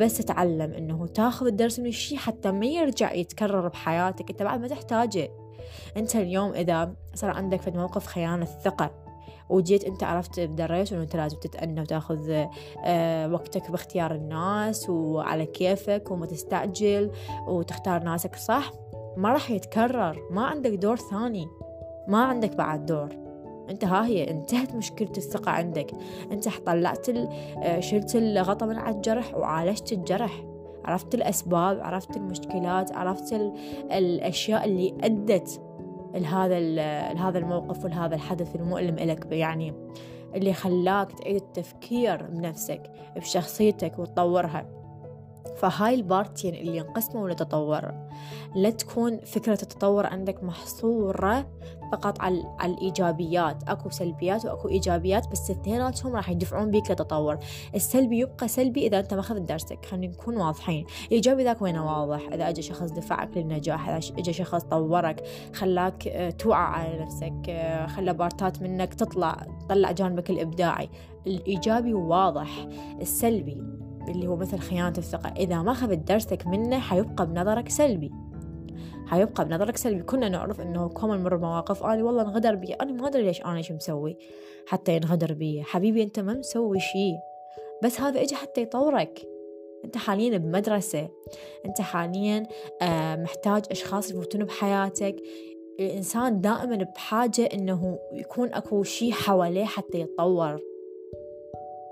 بس 0.00 0.18
تتعلم 0.18 0.72
إنه 0.72 1.06
تاخذ 1.06 1.46
الدرس 1.46 1.80
من 1.80 1.86
الشيء 1.86 2.18
حتى 2.18 2.50
ما 2.50 2.66
يرجع 2.66 3.12
يتكرر 3.12 3.68
بحياتك. 3.68 4.30
أنت 4.30 4.42
بعد 4.42 4.60
ما 4.60 4.68
تحتاجه. 4.68 5.28
أنت 5.96 6.16
اليوم 6.16 6.52
إذا 6.52 6.94
صار 7.14 7.30
عندك 7.30 7.60
في 7.60 7.70
موقف 7.70 8.06
خيانة 8.06 8.42
الثقة. 8.42 9.09
وجيت 9.50 9.84
انت 9.84 10.04
عرفت 10.04 10.40
بدريت 10.40 10.92
انه 10.92 11.02
انت 11.02 11.16
لازم 11.16 11.38
تتأنى 11.38 11.80
وتاخذ 11.80 12.44
آه، 12.84 13.32
وقتك 13.32 13.70
باختيار 13.70 14.14
الناس 14.14 14.90
وعلى 14.90 15.46
كيفك 15.46 16.10
وما 16.10 16.26
تستعجل 16.26 17.10
وتختار 17.48 18.02
ناسك 18.02 18.36
صح. 18.36 18.72
ما 19.16 19.32
راح 19.32 19.50
يتكرر. 19.50 20.22
ما 20.30 20.46
عندك 20.46 20.70
دور 20.70 20.96
ثاني. 20.96 21.48
ما 22.08 22.24
عندك 22.24 22.56
بعد 22.56 22.86
دور. 22.86 23.08
انت 23.70 23.84
ها 23.84 24.06
هي 24.06 24.30
انتهت 24.30 24.74
مشكلة 24.74 25.12
الثقة 25.16 25.50
عندك. 25.50 25.90
انت 26.32 26.48
طلعت 26.66 27.08
آه، 27.08 27.80
شلت 27.80 28.16
الغطا 28.16 28.66
من 28.66 28.78
على 28.78 28.96
الجرح 28.96 29.34
وعالجت 29.34 29.92
الجرح. 29.92 30.44
عرفت 30.84 31.14
الأسباب 31.14 31.80
عرفت 31.80 32.16
المشكلات 32.16 32.92
عرفت 32.92 33.32
الأشياء 33.92 34.64
اللي 34.64 34.94
أدت 35.00 35.60
لهذا 36.14 36.60
لهذا 37.14 37.38
الموقف 37.38 37.84
ولهذا 37.84 38.14
الحدث 38.14 38.56
المؤلم 38.56 38.96
لك 38.96 39.32
يعني 39.32 39.74
اللي 40.34 40.52
خلاك 40.52 41.12
تعيد 41.12 41.36
التفكير 41.36 42.22
بنفسك 42.22 42.82
بشخصيتك 43.16 43.98
وتطورها. 43.98 44.79
فهاي 45.60 45.94
البارتين 45.94 46.54
اللي 46.54 46.76
ينقسموا 46.76 47.28
لتطور. 47.28 47.92
لا 48.54 48.70
تكون 48.70 49.20
فكرة 49.20 49.58
التطور 49.62 50.06
عندك 50.06 50.44
محصورة 50.44 51.46
فقط 51.92 52.20
على, 52.20 52.44
على 52.58 52.72
الإيجابيات. 52.72 53.68
أكو 53.68 53.90
سلبيات 53.90 54.44
وأكو 54.44 54.68
إيجابيات 54.68 55.28
بس 55.28 55.50
اثنيناتهم 55.50 56.16
راح 56.16 56.30
يدفعون 56.30 56.70
بيك 56.70 56.90
لتطور. 56.90 57.38
السلبي 57.74 58.18
يبقى 58.18 58.48
سلبي 58.48 58.86
إذا 58.86 59.00
أنت 59.00 59.14
ما 59.14 59.20
أخذت 59.20 59.42
درسك. 59.42 59.86
خلينا 59.86 60.12
نكون 60.12 60.36
واضحين. 60.36 60.86
الإيجابي 61.06 61.44
ذاك 61.44 61.62
وينه 61.62 61.86
واضح؟ 61.86 62.28
إذا 62.32 62.48
أجى 62.48 62.62
شخص 62.62 62.90
دفعك 62.90 63.36
للنجاح 63.36 63.88
إذا 63.88 63.98
أجى 64.18 64.32
شخص 64.32 64.62
طورك 64.62 65.24
خلاك 65.54 66.08
آه، 66.08 66.30
توعى 66.30 66.64
على 66.64 66.98
نفسك 66.98 67.48
آه، 67.48 67.86
خلى 67.86 68.14
بارتات 68.14 68.62
منك 68.62 68.94
تطلع 68.94 69.46
طلع 69.68 69.92
جانبك 69.92 70.30
الإبداعي. 70.30 70.90
الإيجابي 71.26 71.94
واضح. 71.94 72.66
السلبي 73.00 73.79
اللي 74.08 74.26
هو 74.26 74.36
مثل 74.36 74.58
خيانة 74.58 74.94
الثقة. 74.98 75.34
إذا 75.36 75.62
ما 75.62 75.72
أخذت 75.72 75.98
درسك 75.98 76.46
منه 76.46 76.78
حيبقى 76.78 77.26
بنظرك 77.26 77.68
سلبي. 77.68 78.10
حيبقى 79.06 79.44
بنظرك 79.44 79.76
سلبي. 79.76 80.02
كنا 80.02 80.28
نعرف 80.28 80.60
إنه 80.60 80.88
كم 80.88 81.14
نمر 81.14 81.36
بمواقف. 81.36 81.82
أنا 81.82 82.04
والله 82.04 82.22
انغدر 82.22 82.54
بي. 82.54 82.72
أنا 82.74 82.92
ما 82.92 83.08
أدري 83.08 83.22
ليش 83.22 83.40
أنا 83.40 83.56
إيش 83.56 83.72
مسوي. 83.72 84.16
حتى 84.66 84.96
ينغدر 84.96 85.32
بي. 85.32 85.62
حبيبي 85.62 86.02
أنت 86.02 86.20
ما 86.20 86.34
مسوي 86.34 86.80
شيء 86.80 87.16
بس 87.82 88.00
هذا 88.00 88.22
اجى 88.22 88.34
حتى 88.34 88.62
يطورك. 88.62 89.22
أنت 89.84 89.96
حاليا 89.96 90.38
بمدرسة. 90.38 91.08
أنت 91.66 91.80
حاليا 91.80 92.46
آه، 92.82 93.16
محتاج 93.16 93.62
أشخاص 93.70 94.10
يفوتون 94.10 94.44
بحياتك. 94.44 95.16
الإنسان 95.80 96.40
دائما 96.40 96.76
بحاجة 96.76 97.48
إنه 97.54 97.98
يكون 98.12 98.54
أكو 98.54 98.82
شيء 98.82 99.12
حواليه 99.12 99.64
حتى 99.64 100.00
يتطور. 100.00 100.69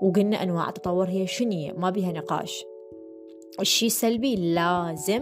وقلنا 0.01 0.43
أنواع 0.43 0.69
التطور 0.69 1.09
هي 1.09 1.27
شنية 1.27 1.71
ما 1.71 1.89
بيها 1.89 2.11
نقاش. 2.11 2.65
الشي 3.59 3.85
السلبي 3.85 4.35
لازم 4.35 5.21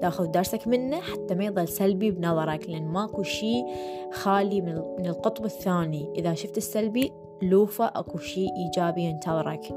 تاخذ 0.00 0.26
درسك 0.26 0.68
منه 0.68 1.00
حتى 1.00 1.34
ما 1.34 1.44
يظل 1.44 1.68
سلبي 1.68 2.10
بنظرك 2.10 2.70
لأن 2.70 2.88
ماكو 2.88 3.22
شي 3.22 3.64
خالي 4.12 4.60
من 4.98 5.06
القطب 5.06 5.44
الثاني. 5.44 6.12
إذا 6.16 6.34
شفت 6.34 6.56
السلبي 6.56 7.12
لوفة 7.42 7.86
أكو 7.94 8.18
شي 8.18 8.46
إيجابي 8.56 9.02
ينتظرك. 9.02 9.74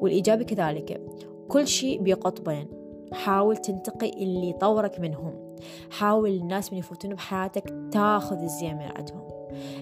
والإيجابي 0.00 0.44
كذلك 0.44 1.00
كل 1.48 1.66
شيء 1.66 2.02
بقطبين. 2.02 2.68
حاول 3.12 3.56
تنتقي 3.56 4.10
اللي 4.10 4.50
يطورك 4.50 5.00
منهم. 5.00 5.56
حاول 5.90 6.30
الناس 6.30 6.72
من 6.72 6.78
يفوتون 6.78 7.14
بحياتك 7.14 7.74
تاخذ 7.92 8.42
الزين 8.42 8.74
من 8.76 8.82
عندهم. 8.96 9.35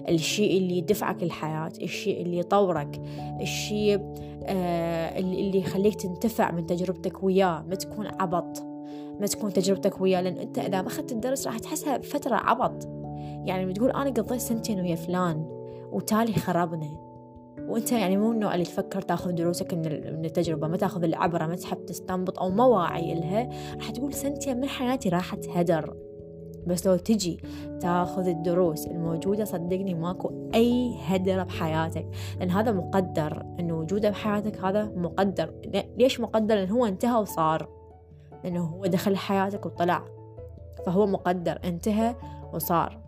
الشيء 0.09 0.57
اللي 0.57 0.77
يدفعك 0.77 1.23
الحياة 1.23 1.71
الشيء 1.81 2.21
اللي 2.21 2.37
يطورك 2.37 3.01
الشيء 3.41 3.99
آه 4.43 5.19
اللي 5.19 5.59
يخليك 5.59 5.95
تنتفع 5.95 6.51
من 6.51 6.65
تجربتك 6.65 7.23
وياه 7.23 7.65
ما 7.69 7.75
تكون 7.75 8.07
عبط 8.07 8.75
ما 9.19 9.27
تكون 9.27 9.53
تجربتك 9.53 10.01
وياه 10.01 10.21
لأن 10.21 10.37
أنت 10.37 10.59
إذا 10.59 10.81
ما 10.81 10.87
أخذت 10.87 11.11
الدرس 11.11 11.47
راح 11.47 11.59
تحسها 11.59 11.97
بفترة 11.97 12.35
عبط. 12.35 12.87
يعني 13.45 13.65
بتقول 13.65 13.91
أنا 13.91 14.09
قضيت 14.09 14.41
سنتين 14.41 14.79
ويا 14.79 14.95
فلان 14.95 15.45
وتالي 15.91 16.33
خربنا 16.33 17.05
وأنت 17.67 17.91
يعني 17.91 18.17
مو 18.17 18.31
النوع 18.31 18.53
اللي 18.53 18.65
تفكر 18.65 19.01
تأخذ 19.01 19.31
دروسك 19.31 19.73
من 19.73 20.25
التجربة 20.25 20.67
ما 20.67 20.77
تأخذ 20.77 21.03
العبرة 21.03 21.45
ما 21.45 21.55
تحب 21.55 21.85
تستنبط 21.85 22.39
أو 22.39 22.49
ما 22.49 22.65
واعي 22.65 23.13
لها 23.13 23.49
راح 23.75 23.89
تقول 23.89 24.13
سنتين 24.13 24.59
من 24.59 24.67
حياتي 24.67 25.09
راحت 25.09 25.49
هدر 25.49 25.95
بس 26.67 26.87
لو 26.87 26.95
تجي 26.95 27.39
تاخذ 27.81 28.27
الدروس 28.27 28.87
الموجودة 28.87 29.45
صدقني 29.45 29.93
ماكو 29.93 30.49
أي 30.53 30.97
هدر 31.01 31.43
بحياتك 31.43 32.07
لأن 32.39 32.51
هذا 32.51 32.71
مقدر 32.71 33.45
إنه 33.59 33.73
وجوده 33.73 34.09
بحياتك 34.09 34.59
هذا 34.59 34.91
مقدر. 34.95 35.53
ليش 35.97 36.19
مقدر؟ 36.19 36.55
لأن 36.55 36.69
هو 36.69 36.85
انتهى 36.85 37.21
وصار. 37.21 37.69
لأنه 38.43 38.65
هو 38.65 38.85
دخل 38.85 39.17
حياتك 39.17 39.65
وطلع. 39.65 40.05
فهو 40.85 41.05
مقدر 41.05 41.59
انتهى 41.63 42.15
وصار. 42.53 43.05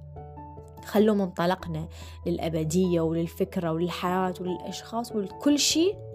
خلوا 0.86 1.16
منطلقنا 1.16 1.88
للأبدية 2.26 3.02
وللفكرة 3.02 3.72
وللحياة 3.72 4.34
وللأشخاص 4.42 5.12
ولكل 5.12 5.60
شيء 5.60 6.07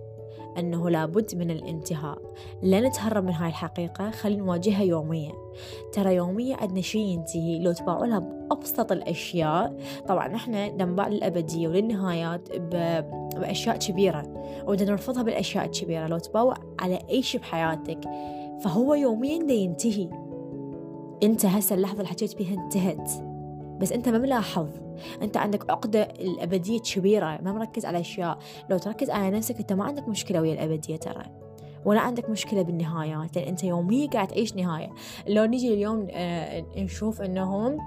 أنه 0.59 0.91
لابد 0.91 1.35
من 1.35 1.51
الانتهاء. 1.51 2.19
لا 2.63 2.81
نتهرب 2.81 3.25
من 3.25 3.33
هاي 3.33 3.49
الحقيقة 3.49 4.11
خلي 4.11 4.37
نواجهها 4.37 4.83
يوميا. 4.83 5.33
ترى 5.93 6.15
يوميا 6.15 6.57
عندنا 6.57 6.81
شيء 6.81 7.01
ينتهي 7.01 7.59
لو 7.59 7.73
تباعوا 7.73 8.07
لها 8.07 8.19
بأبسط 8.19 8.93
الأشياء. 8.93 9.77
طبعا 10.09 10.35
إحنا 10.35 10.69
ننباع 10.69 11.09
للأبدية 11.09 11.69
وللنهايات 11.69 12.49
بأشياء 13.37 13.77
كبيرة 13.77 14.45
ودنا 14.67 14.91
نرفضها 14.91 15.23
بالأشياء 15.23 15.65
الكبيرة. 15.65 16.07
لو 16.07 16.19
تباوع 16.19 16.55
على 16.81 16.99
أي 17.11 17.23
شيء 17.23 17.41
بحياتك 17.41 18.01
فهو 18.65 18.95
يوميا 18.95 19.39
دا 19.39 19.55
ينتهي. 19.55 20.09
انت 21.23 21.47
هسه 21.47 21.75
اللحظة 21.75 21.97
اللي 21.97 22.09
حكيت 22.09 22.37
بيها 22.37 22.65
انتهت. 22.65 23.32
بس 23.83 23.93
أنت 23.93 24.09
ما 24.09 24.19
ملاحظ. 24.19 24.69
أنت 25.23 25.37
عندك 25.37 25.71
عقدة 25.71 26.03
الأبدية 26.03 26.81
كبيرة 26.81 27.39
ما 27.43 27.53
مركز 27.53 27.87
على 27.87 28.01
أشياء. 28.01 28.39
لو 28.71 28.79
تركز 28.79 29.11
على 29.11 29.31
نفسك 29.31 29.59
أنت 29.59 29.73
ما 29.73 29.85
عندك 29.85 30.09
مشكلة 30.09 30.41
ويا 30.41 30.53
الأبدية 30.53 30.97
ترى. 30.97 31.23
ولا 31.85 32.01
عندك 32.01 32.31
مشكلة 32.31 32.63
بالنهايات 32.63 33.37
لأن 33.37 33.49
أنت 33.49 33.65
يوميا 33.65 34.11
قاعد 34.11 34.29
تعيش 34.29 34.57
نهاية. 34.57 34.91
لو 35.29 35.45
نجي 35.45 35.75
اليوم 35.75 36.09
آه 36.11 36.65
نشوف 36.77 37.23
أنه 37.23 37.79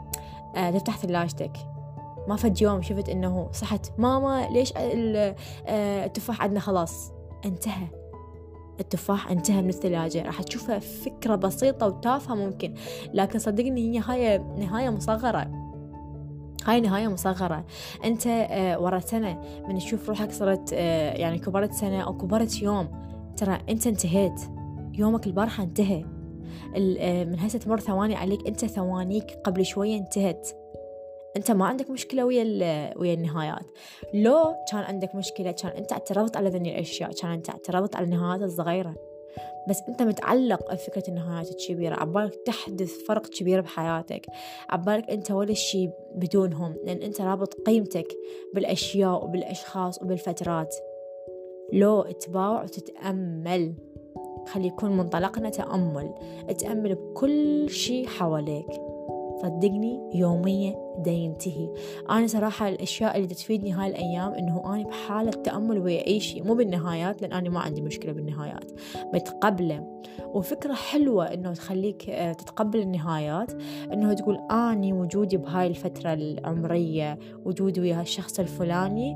آه 0.56 0.72
تفتح 0.72 0.98
ثلاجتك. 0.98 1.52
ما 2.28 2.36
فد 2.36 2.62
يوم 2.62 2.82
شفت 2.82 3.10
أنه 3.10 3.50
صحت 3.52 3.92
ماما 3.98 4.48
ليش 4.52 4.74
آه، 4.78 5.36
التفاح 6.06 6.42
عندنا 6.42 6.60
خلاص؟ 6.60 7.12
انتهى. 7.46 7.88
التفاح 8.80 9.32
انتهى 9.32 9.62
من 9.62 9.70
الثلاجة. 9.70 10.24
راح 10.24 10.42
تشوفها 10.42 10.80
فكرة 10.80 11.36
بسيطة 11.36 11.88
وتافهة 11.88 12.36
ممكن. 12.36 12.74
لكن 13.14 13.40
صدقني 13.40 13.82
هي 13.82 14.00
نهاية 14.00 14.38
نهاية 14.38 14.90
مصغرة. 14.90 15.65
هاي 16.66 16.82
نهاية 16.82 17.08
مصغرة. 17.08 17.66
أنت 18.06 18.28
آه، 18.28 18.80
ورا 18.80 19.00
سنة 19.00 19.42
من 19.68 19.78
تشوف 19.78 20.10
روحك 20.10 20.32
صرت 20.32 20.74
آه، 20.74 21.14
يعني 21.14 21.40
كبرت 21.40 21.74
سنة 21.74 22.02
أو 22.02 22.18
كبرت 22.18 22.62
يوم 22.62 22.92
ترى 23.38 23.58
أنت 23.70 23.88
انتهيت. 23.88 24.42
يومك 24.94 25.28
البارحة 25.28 25.64
انتهى. 25.64 26.06
آه، 26.76 27.24
من 27.24 27.40
هسه 27.40 27.60
تمر 27.60 27.80
ثواني 27.80 28.16
عليك 28.16 28.48
أنت 28.48 28.66
ثوانيك 28.66 29.32
قبل 29.44 29.66
شوية 29.66 29.98
انتهت. 29.98 30.48
أنت 31.38 31.52
ما 31.52 31.66
عندك 31.66 31.90
مشكلة 31.90 32.26
ويا 32.26 32.44
ويا 32.98 33.14
النهايات. 33.14 33.66
لو 34.14 34.56
كان 34.72 34.80
عندك 34.80 35.16
مشكلة 35.16 35.52
كان 35.52 35.72
أنت 35.72 35.92
اعترضت 35.92 36.38
على 36.38 36.50
ذني 36.50 36.76
الأشياء 36.76 37.12
كان 37.12 37.32
أنت 37.32 37.50
اعترضت 37.50 37.96
على 37.96 38.06
النهايات 38.06 38.42
الصغيرة. 38.42 38.96
بس 39.70 39.82
أنت 39.90 40.02
متعلق 40.02 40.74
بفكرة 40.74 41.04
النهايات 41.08 41.52
الكبيرة 41.52 41.96
عبالك 41.96 42.36
تحدث 42.46 43.06
فرق 43.08 43.28
كبير 43.28 43.62
بحياتك. 43.62 44.26
عبالك 44.70 45.10
أنت 45.10 45.32
ولا 45.32 45.54
شي 45.54 45.90
بدونهم. 46.16 46.76
لأن 46.84 47.02
أنت 47.02 47.22
رابط 47.22 47.54
قيمتك 47.54 48.08
بالأشياء 48.54 49.24
وبالأشخاص 49.24 50.02
وبالفترات. 50.02 50.76
لو 51.74 52.02
تباوع 52.02 52.64
وتتأمل. 52.64 53.74
خلي 54.48 54.68
يكون 54.68 54.98
منطلقنا 54.98 55.50
تأمل. 55.50 56.14
تأمل 56.58 56.96
بكل 56.96 57.70
شي 57.70 58.08
حواليك. 58.08 58.95
صدقني 59.42 60.10
يوميا 60.14 60.76
دا 61.00 61.12
ينتهي. 61.12 61.70
أنا 62.10 62.28
صراحة 62.28 62.70
الأشياء 62.70 63.18
اللي 63.18 63.28
تفيدني 63.28 63.72
هاي 63.72 63.88
الأيام 63.88 64.34
إنه 64.34 64.62
أنا 64.66 64.84
بحالة 64.84 65.32
تأمل 65.32 65.80
ويا 65.80 66.08
أي 66.08 66.20
شيء 66.20 66.44
مو 66.44 66.54
بالنهايات 66.54 67.22
لأن 67.22 67.34
أنا 67.34 67.50
ما 67.50 67.60
عندي 67.60 67.82
مشكلة 67.82 68.12
بالنهايات 68.12 68.72
متقبلة 69.14 70.02
وفكرة 70.34 70.74
حلوة 70.74 71.34
إنه 71.34 71.54
تخليك 71.54 72.10
آه، 72.10 72.34
تتقبل 72.34 72.80
النهايات 72.80 73.52
إنه 73.94 74.14
تقول 74.14 74.38
أني 74.52 74.94
وجودي 74.94 75.38
بهاي 75.38 75.68
الفترة 75.68 76.14
العمرية 76.14 77.20
وجودي 77.46 77.82
ويا 77.82 78.02
الشخص 78.02 78.40
الفلاني 78.40 79.16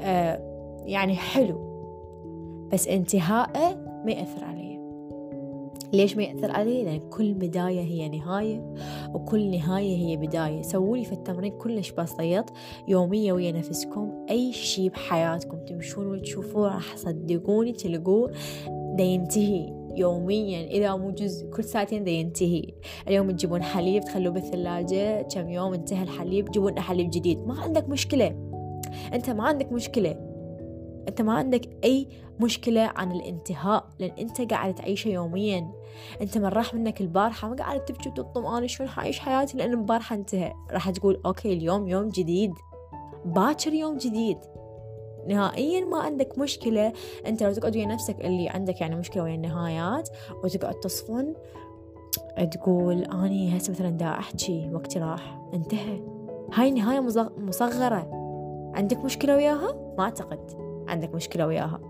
آه، 0.00 0.40
يعني 0.86 1.16
حلو. 1.16 1.68
بس 2.72 2.88
انتهائه 2.88 3.76
ما 4.04 4.12
يأثر 4.12 4.44
علي. 4.44 4.67
ليش 5.92 6.16
ما 6.16 6.22
يأثر 6.22 6.50
علي؟ 6.50 6.84
لأن 6.84 7.00
كل 7.00 7.34
بداية 7.34 7.80
هي 7.80 8.08
نهاية 8.08 8.74
وكل 9.14 9.50
نهاية 9.50 9.96
هي 9.96 10.16
بداية. 10.16 10.62
سوولي 10.62 11.04
في 11.04 11.12
التمرين 11.12 11.52
كلش 11.52 11.90
بسيط. 11.90 12.44
يوميا 12.88 13.32
ويا 13.32 13.52
نفسكم 13.52 14.26
أي 14.30 14.52
شي 14.52 14.88
بحياتكم 14.88 15.58
تمشون 15.64 16.06
وتشوفوه 16.06 16.74
راح 16.74 16.96
صدقوني 16.96 17.72
تلقوه 17.72 18.32
دا 18.68 19.04
ينتهي. 19.04 19.78
يوميا 19.96 20.66
إذا 20.66 20.96
مو 20.96 21.10
جزء 21.10 21.50
كل 21.50 21.64
ساعتين 21.64 22.04
دا 22.04 22.10
ينتهي. 22.10 22.62
اليوم 23.08 23.30
تجيبون 23.30 23.62
حليب 23.62 24.04
تخلوه 24.04 24.32
بالثلاجة 24.32 25.22
كم 25.22 25.48
يوم 25.48 25.74
انتهى 25.74 26.02
الحليب 26.02 26.48
تجيبون 26.48 26.80
حليب 26.80 27.10
جديد. 27.10 27.38
ما 27.46 27.60
عندك 27.60 27.88
مشكلة. 27.88 28.36
أنت 29.12 29.30
ما 29.30 29.44
عندك 29.44 29.72
مشكلة. 29.72 30.27
أنت 31.08 31.22
ما 31.22 31.32
عندك 31.32 31.84
أي 31.84 32.08
مشكلة 32.40 32.80
عن 32.80 33.12
الانتهاء 33.12 33.88
لأن 33.98 34.10
أنت 34.18 34.52
قاعد 34.52 34.74
تعيشه 34.74 35.08
يوميا. 35.08 35.72
أنت 36.20 36.38
من 36.38 36.44
راح 36.44 36.74
منك 36.74 37.00
البارحة 37.00 37.48
ما 37.48 37.56
قاعد 37.56 37.84
تبكي 37.84 38.08
وتطم 38.08 38.46
أنا 38.46 38.66
شلون 38.66 38.88
حعيش 38.88 39.18
حياتي 39.18 39.56
لأن 39.56 39.72
البارحة 39.72 40.16
انتهى. 40.16 40.52
راح 40.70 40.90
تقول 40.90 41.20
أوكي 41.26 41.52
اليوم 41.52 41.88
يوم 41.88 42.08
جديد. 42.08 42.52
باكر 43.24 43.72
يوم 43.72 43.96
جديد. 43.96 44.38
نهائيا 45.28 45.84
ما 45.84 45.98
عندك 45.98 46.38
مشكلة. 46.38 46.92
أنت 47.26 47.42
لو 47.42 47.52
تقعد 47.52 47.76
ويا 47.76 47.86
نفسك 47.86 48.20
اللي 48.20 48.48
عندك 48.48 48.80
يعني 48.80 48.96
مشكلة 48.96 49.22
ويا 49.22 49.34
النهايات 49.34 50.08
وتقعد 50.44 50.74
تصفن 50.74 51.34
تقول 52.50 53.02
أني 53.02 53.56
هسه 53.56 53.70
مثلا 53.70 53.90
دا 53.90 54.06
أحكي 54.06 54.70
وقتي 54.72 54.98
راح. 54.98 55.40
انتهى. 55.54 56.00
هاي 56.54 56.70
نهاية 56.70 57.00
مصغرة. 57.38 58.10
عندك 58.74 58.98
مشكلة 58.98 59.36
وياها؟ 59.36 59.94
ما 59.98 60.04
أعتقد. 60.04 60.67
عندك 60.88 61.14
مشكلة 61.14 61.46
وياها. 61.46 61.80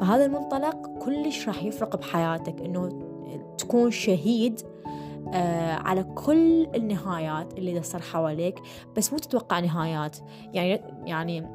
فهذا 0.00 0.26
المنطلق 0.26 0.86
كلش 1.04 1.48
راح 1.48 1.62
يفرق 1.62 1.96
بحياتك 1.96 2.60
إنه 2.60 2.88
تكون 3.58 3.90
شهيد 3.90 4.60
آه 5.34 5.72
على 5.72 6.02
كل 6.02 6.66
النهايات 6.74 7.58
اللي 7.58 7.80
تصير 7.80 8.00
حواليك 8.00 8.62
بس 8.96 9.12
مو 9.12 9.18
تتوقع 9.18 9.60
نهايات. 9.60 10.16
يعني 10.52 10.82
يعني 11.04 11.46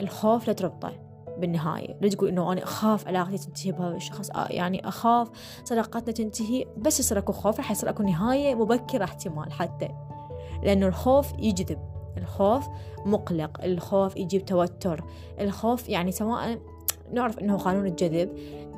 الخوف 0.00 0.46
لا 0.46 0.52
تربطه 0.52 0.92
بالنهاية. 1.38 1.96
لا 2.00 2.08
تقول 2.08 2.28
إنه 2.28 2.52
أنا 2.52 2.62
أخاف 2.62 3.08
علاقتي 3.08 3.38
تنتهي 3.38 3.72
بهذا 3.72 3.96
الشخص. 3.96 4.30
آه 4.30 4.46
يعني 4.50 4.88
أخاف 4.88 5.30
صداقتنا 5.64 6.12
تنتهي 6.12 6.64
بس 6.76 7.00
يصير 7.00 7.18
أكو 7.18 7.32
خوف 7.32 7.56
راح 7.58 7.70
يصير 7.70 7.90
أكو 7.90 8.02
نهاية 8.02 8.54
مبكرة 8.54 9.04
احتمال 9.04 9.52
حتى. 9.52 9.88
لأنه 10.62 10.86
الخوف 10.86 11.32
يجذب. 11.38 11.93
الخوف 12.18 12.68
مقلق 13.06 13.64
الخوف 13.64 14.16
يجيب 14.16 14.44
توتر 14.44 15.04
الخوف 15.40 15.88
يعني 15.88 16.12
سواء 16.12 16.58
نعرف 17.12 17.38
إنه 17.38 17.56
قانون 17.56 17.86
الجذب 17.86 18.28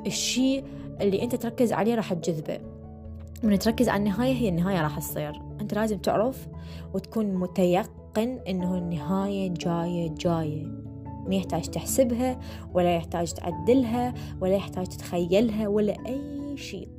الشيء 0.05 0.63
اللي 1.01 1.23
أنت 1.23 1.35
تركز 1.35 1.73
عليه 1.73 1.95
راح 1.95 2.13
تجذبه. 2.13 2.59
من 3.43 3.59
تركز 3.59 3.89
على 3.89 3.99
النهاية 3.99 4.33
هي 4.33 4.49
النهاية 4.49 4.81
راح 4.81 4.99
تصير. 4.99 5.41
أنت 5.61 5.73
لازم 5.73 5.97
تعرف 5.97 6.47
وتكون 6.93 7.33
متيقن 7.33 8.39
إنه 8.47 8.77
النهاية 8.77 9.49
جاية 9.49 10.09
جاية. 10.09 10.65
ما 11.27 11.35
يحتاج 11.35 11.65
تحسبها 11.65 12.39
ولا 12.73 12.95
يحتاج 12.95 13.33
تعدلها 13.33 14.13
ولا 14.41 14.55
يحتاج 14.55 14.87
تتخيلها 14.87 15.67
ولا 15.67 15.93
أي 16.05 16.57
شيء. 16.57 16.89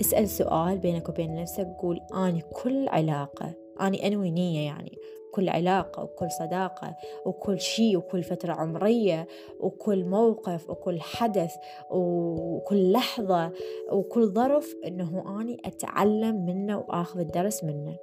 اسأل 0.00 0.28
سؤال 0.28 0.78
بينك 0.78 1.08
وبين 1.08 1.34
نفسك 1.34 1.66
قول 1.78 2.00
أنا 2.14 2.40
كل 2.62 2.88
علاقة 2.88 3.54
أنا 3.80 4.06
أنوي 4.06 4.30
نية 4.30 4.66
يعني. 4.66 4.98
كل 5.32 5.48
علاقة 5.48 6.02
وكل 6.04 6.30
صداقة 6.30 6.96
وكل 7.26 7.60
شيء 7.60 7.96
وكل 7.96 8.22
فترة 8.22 8.52
عمرية 8.52 9.26
وكل 9.60 10.04
موقف 10.04 10.70
وكل 10.70 11.00
حدث 11.00 11.54
وكل 11.90 12.92
لحظة 12.92 13.52
وكل 13.92 14.26
ظرف 14.26 14.74
إنه 14.86 15.40
أني 15.40 15.62
أتعلم 15.64 16.44
منه 16.46 16.78
وآخذ 16.78 17.20
الدرس 17.20 17.64
منه. 17.64 17.96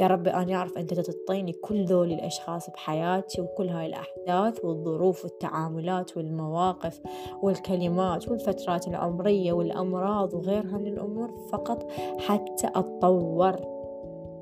يا 0.00 0.06
ربي 0.06 0.30
أنا 0.30 0.54
أعرف 0.54 0.78
أنت 0.78 0.94
تعطيني 0.94 1.52
كل 1.52 1.84
ذول 1.84 2.12
الأشخاص 2.12 2.70
بحياتي 2.70 3.40
وكل 3.40 3.68
هاي 3.68 3.86
الأحداث 3.86 4.64
والظروف 4.64 5.24
والتعاملات 5.24 6.16
والمواقف 6.16 7.00
والكلمات 7.42 8.28
والفترات 8.28 8.88
العمرية 8.88 9.52
والأمراض 9.52 10.34
وغيرها 10.34 10.78
من 10.78 10.86
الأمور 10.86 11.48
فقط 11.52 11.90
حتى 12.18 12.66
أتطور 12.66 13.56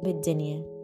بالدنيا. 0.03 0.78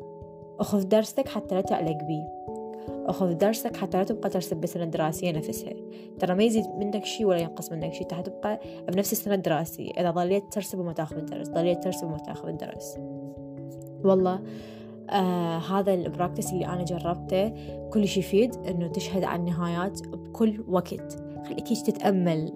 أخذ 0.61 0.89
درسك 0.89 1.29
حتى 1.29 1.55
لا 1.55 1.61
تعلق 1.61 2.05
بيه. 2.05 2.45
أخذ 2.89 3.35
درسك 3.35 3.77
حتى 3.77 3.99
لا 3.99 4.05
تبقى 4.05 4.31
ترسب 4.31 4.57
بالسنة 4.57 4.85
الدراسية 4.85 5.33
نفسها. 5.33 5.73
ترى 6.19 6.35
ما 6.35 6.43
يزيد 6.43 6.65
منك 6.79 7.05
شيء 7.05 7.27
ولا 7.27 7.39
ينقص 7.39 7.73
منك 7.73 7.93
شيء 7.93 8.07
تبقى 8.07 8.61
بنفس 8.89 9.13
السنة 9.13 9.35
الدراسية 9.35 9.91
إذا 9.91 10.11
ظليت 10.11 10.45
ترسب 10.53 10.79
وما 10.79 10.93
تاخذ 10.93 11.17
الدرس 11.17 11.49
ظليت 11.49 11.85
ترسب 11.85 12.07
وما 12.07 12.19
تاخذ 12.19 12.49
الدرس 12.49 12.99
والله 14.05 14.43
آه 15.11 15.59
هذا 15.59 15.95
البراكتس 15.95 16.53
اللي 16.53 16.67
أنا 16.67 16.85
جربته 16.85 17.53
كلش 17.93 18.17
يفيد 18.17 18.55
إنه 18.57 18.89
تشهد 18.89 19.25
على 19.25 19.41
النهايات 19.41 20.09
بكل 20.09 20.65
وقت. 20.69 21.23
خليك 21.47 21.69
تتأمل. 21.87 22.53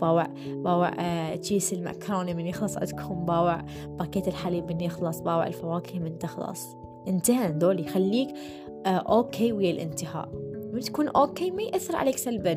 باوع 0.00 0.26
باوع 0.46 0.88
آه 1.00 1.36
كيس 1.36 1.72
المعكرونة 1.72 2.32
من 2.32 2.46
يخلص 2.46 2.76
عندكم. 2.76 3.24
باوع 3.24 3.60
باكيت 3.86 4.28
الحليب 4.28 4.72
من 4.72 4.80
يخلص. 4.80 5.20
باوع 5.20 5.46
الفواكه 5.46 5.98
من 5.98 6.18
تخلص. 6.18 6.76
انتهى 7.08 7.52
دولي 7.52 7.84
خليك 7.84 8.28
آه 8.86 8.88
okay 8.88 9.52
ويا 9.52 9.70
الانتهاء. 9.70 10.28
لما 10.72 10.80
تكون 10.80 11.08
okay 11.08 11.50
ما 11.50 11.62
يأثر 11.62 11.96
عليك 11.96 12.16
سلبا. 12.16 12.54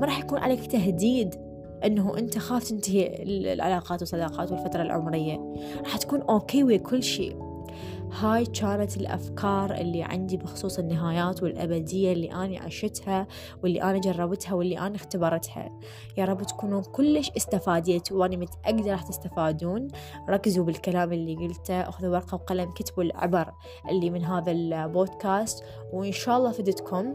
ما 0.00 0.06
راح 0.06 0.18
يكون 0.18 0.38
عليك 0.38 0.66
تهديد 0.66 1.34
إنه 1.84 2.18
أنت 2.18 2.38
خاف 2.38 2.68
تنتهي 2.68 3.22
العلاقات 3.52 4.00
والصداقات 4.00 4.52
والفترة 4.52 4.82
العمرية. 4.82 5.54
راح 5.84 5.96
تكون 5.96 6.22
okay 6.22 6.64
ويا 6.64 6.76
كل 6.76 7.02
شيء. 7.02 7.45
هاي 8.12 8.46
كانت 8.46 8.96
الأفكار 8.96 9.74
اللي 9.74 10.02
عندي 10.02 10.36
بخصوص 10.36 10.78
النهايات 10.78 11.42
والأبدية 11.42 12.12
اللي 12.12 12.32
أنا 12.32 12.60
عشتها 12.60 13.26
واللي 13.62 13.82
أنا 13.82 13.98
جربتها 13.98 14.54
واللي 14.54 14.78
أنا 14.78 14.96
اختبرتها. 14.96 15.70
يا 16.16 16.24
رب 16.24 16.42
تكونوا 16.42 16.82
كلش 16.82 17.30
استفاديتوا 17.36 18.20
وأنا 18.20 18.36
متأكدة 18.36 18.90
راح 18.90 19.02
تستفادون. 19.02 19.88
ركزوا 20.28 20.64
بالكلام 20.64 21.12
اللي 21.12 21.34
قلته 21.34 21.80
أخذوا 21.80 22.10
ورقة 22.10 22.34
وقلم 22.34 22.72
كتبوا 22.72 23.02
العبر 23.02 23.52
اللي 23.90 24.10
من 24.10 24.24
هذا 24.24 24.52
البودكاست 24.52 25.64
وإن 25.92 26.12
شاء 26.12 26.38
الله 26.38 26.52
فدتكم. 26.52 27.14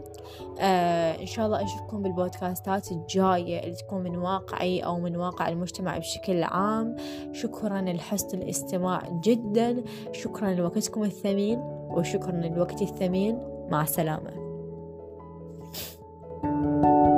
آه 0.60 1.20
إن 1.20 1.26
شاء 1.26 1.46
الله 1.46 1.64
أشوفكم 1.64 2.02
بالبودكاستات 2.02 2.92
الجاية 2.92 3.64
اللي 3.64 3.76
تكون 3.76 4.02
من 4.02 4.16
واقعي 4.16 4.80
أو 4.80 5.00
من 5.00 5.16
واقع 5.16 5.48
المجتمع 5.48 5.98
بشكل 5.98 6.42
عام. 6.42 6.96
شكرا 7.32 7.80
لحسن 7.80 8.42
الاستماع 8.42 9.20
جدا. 9.24 9.84
شكرا 10.12 10.50
وقتكم 10.82 11.04
الثمين 11.04 11.58
وشكرا 11.90 12.32
للوقت 12.32 12.82
الثمين. 12.82 13.38
مع 13.70 13.82
السلامة. 13.82 14.42
thank 16.42 16.84
you 16.84 17.11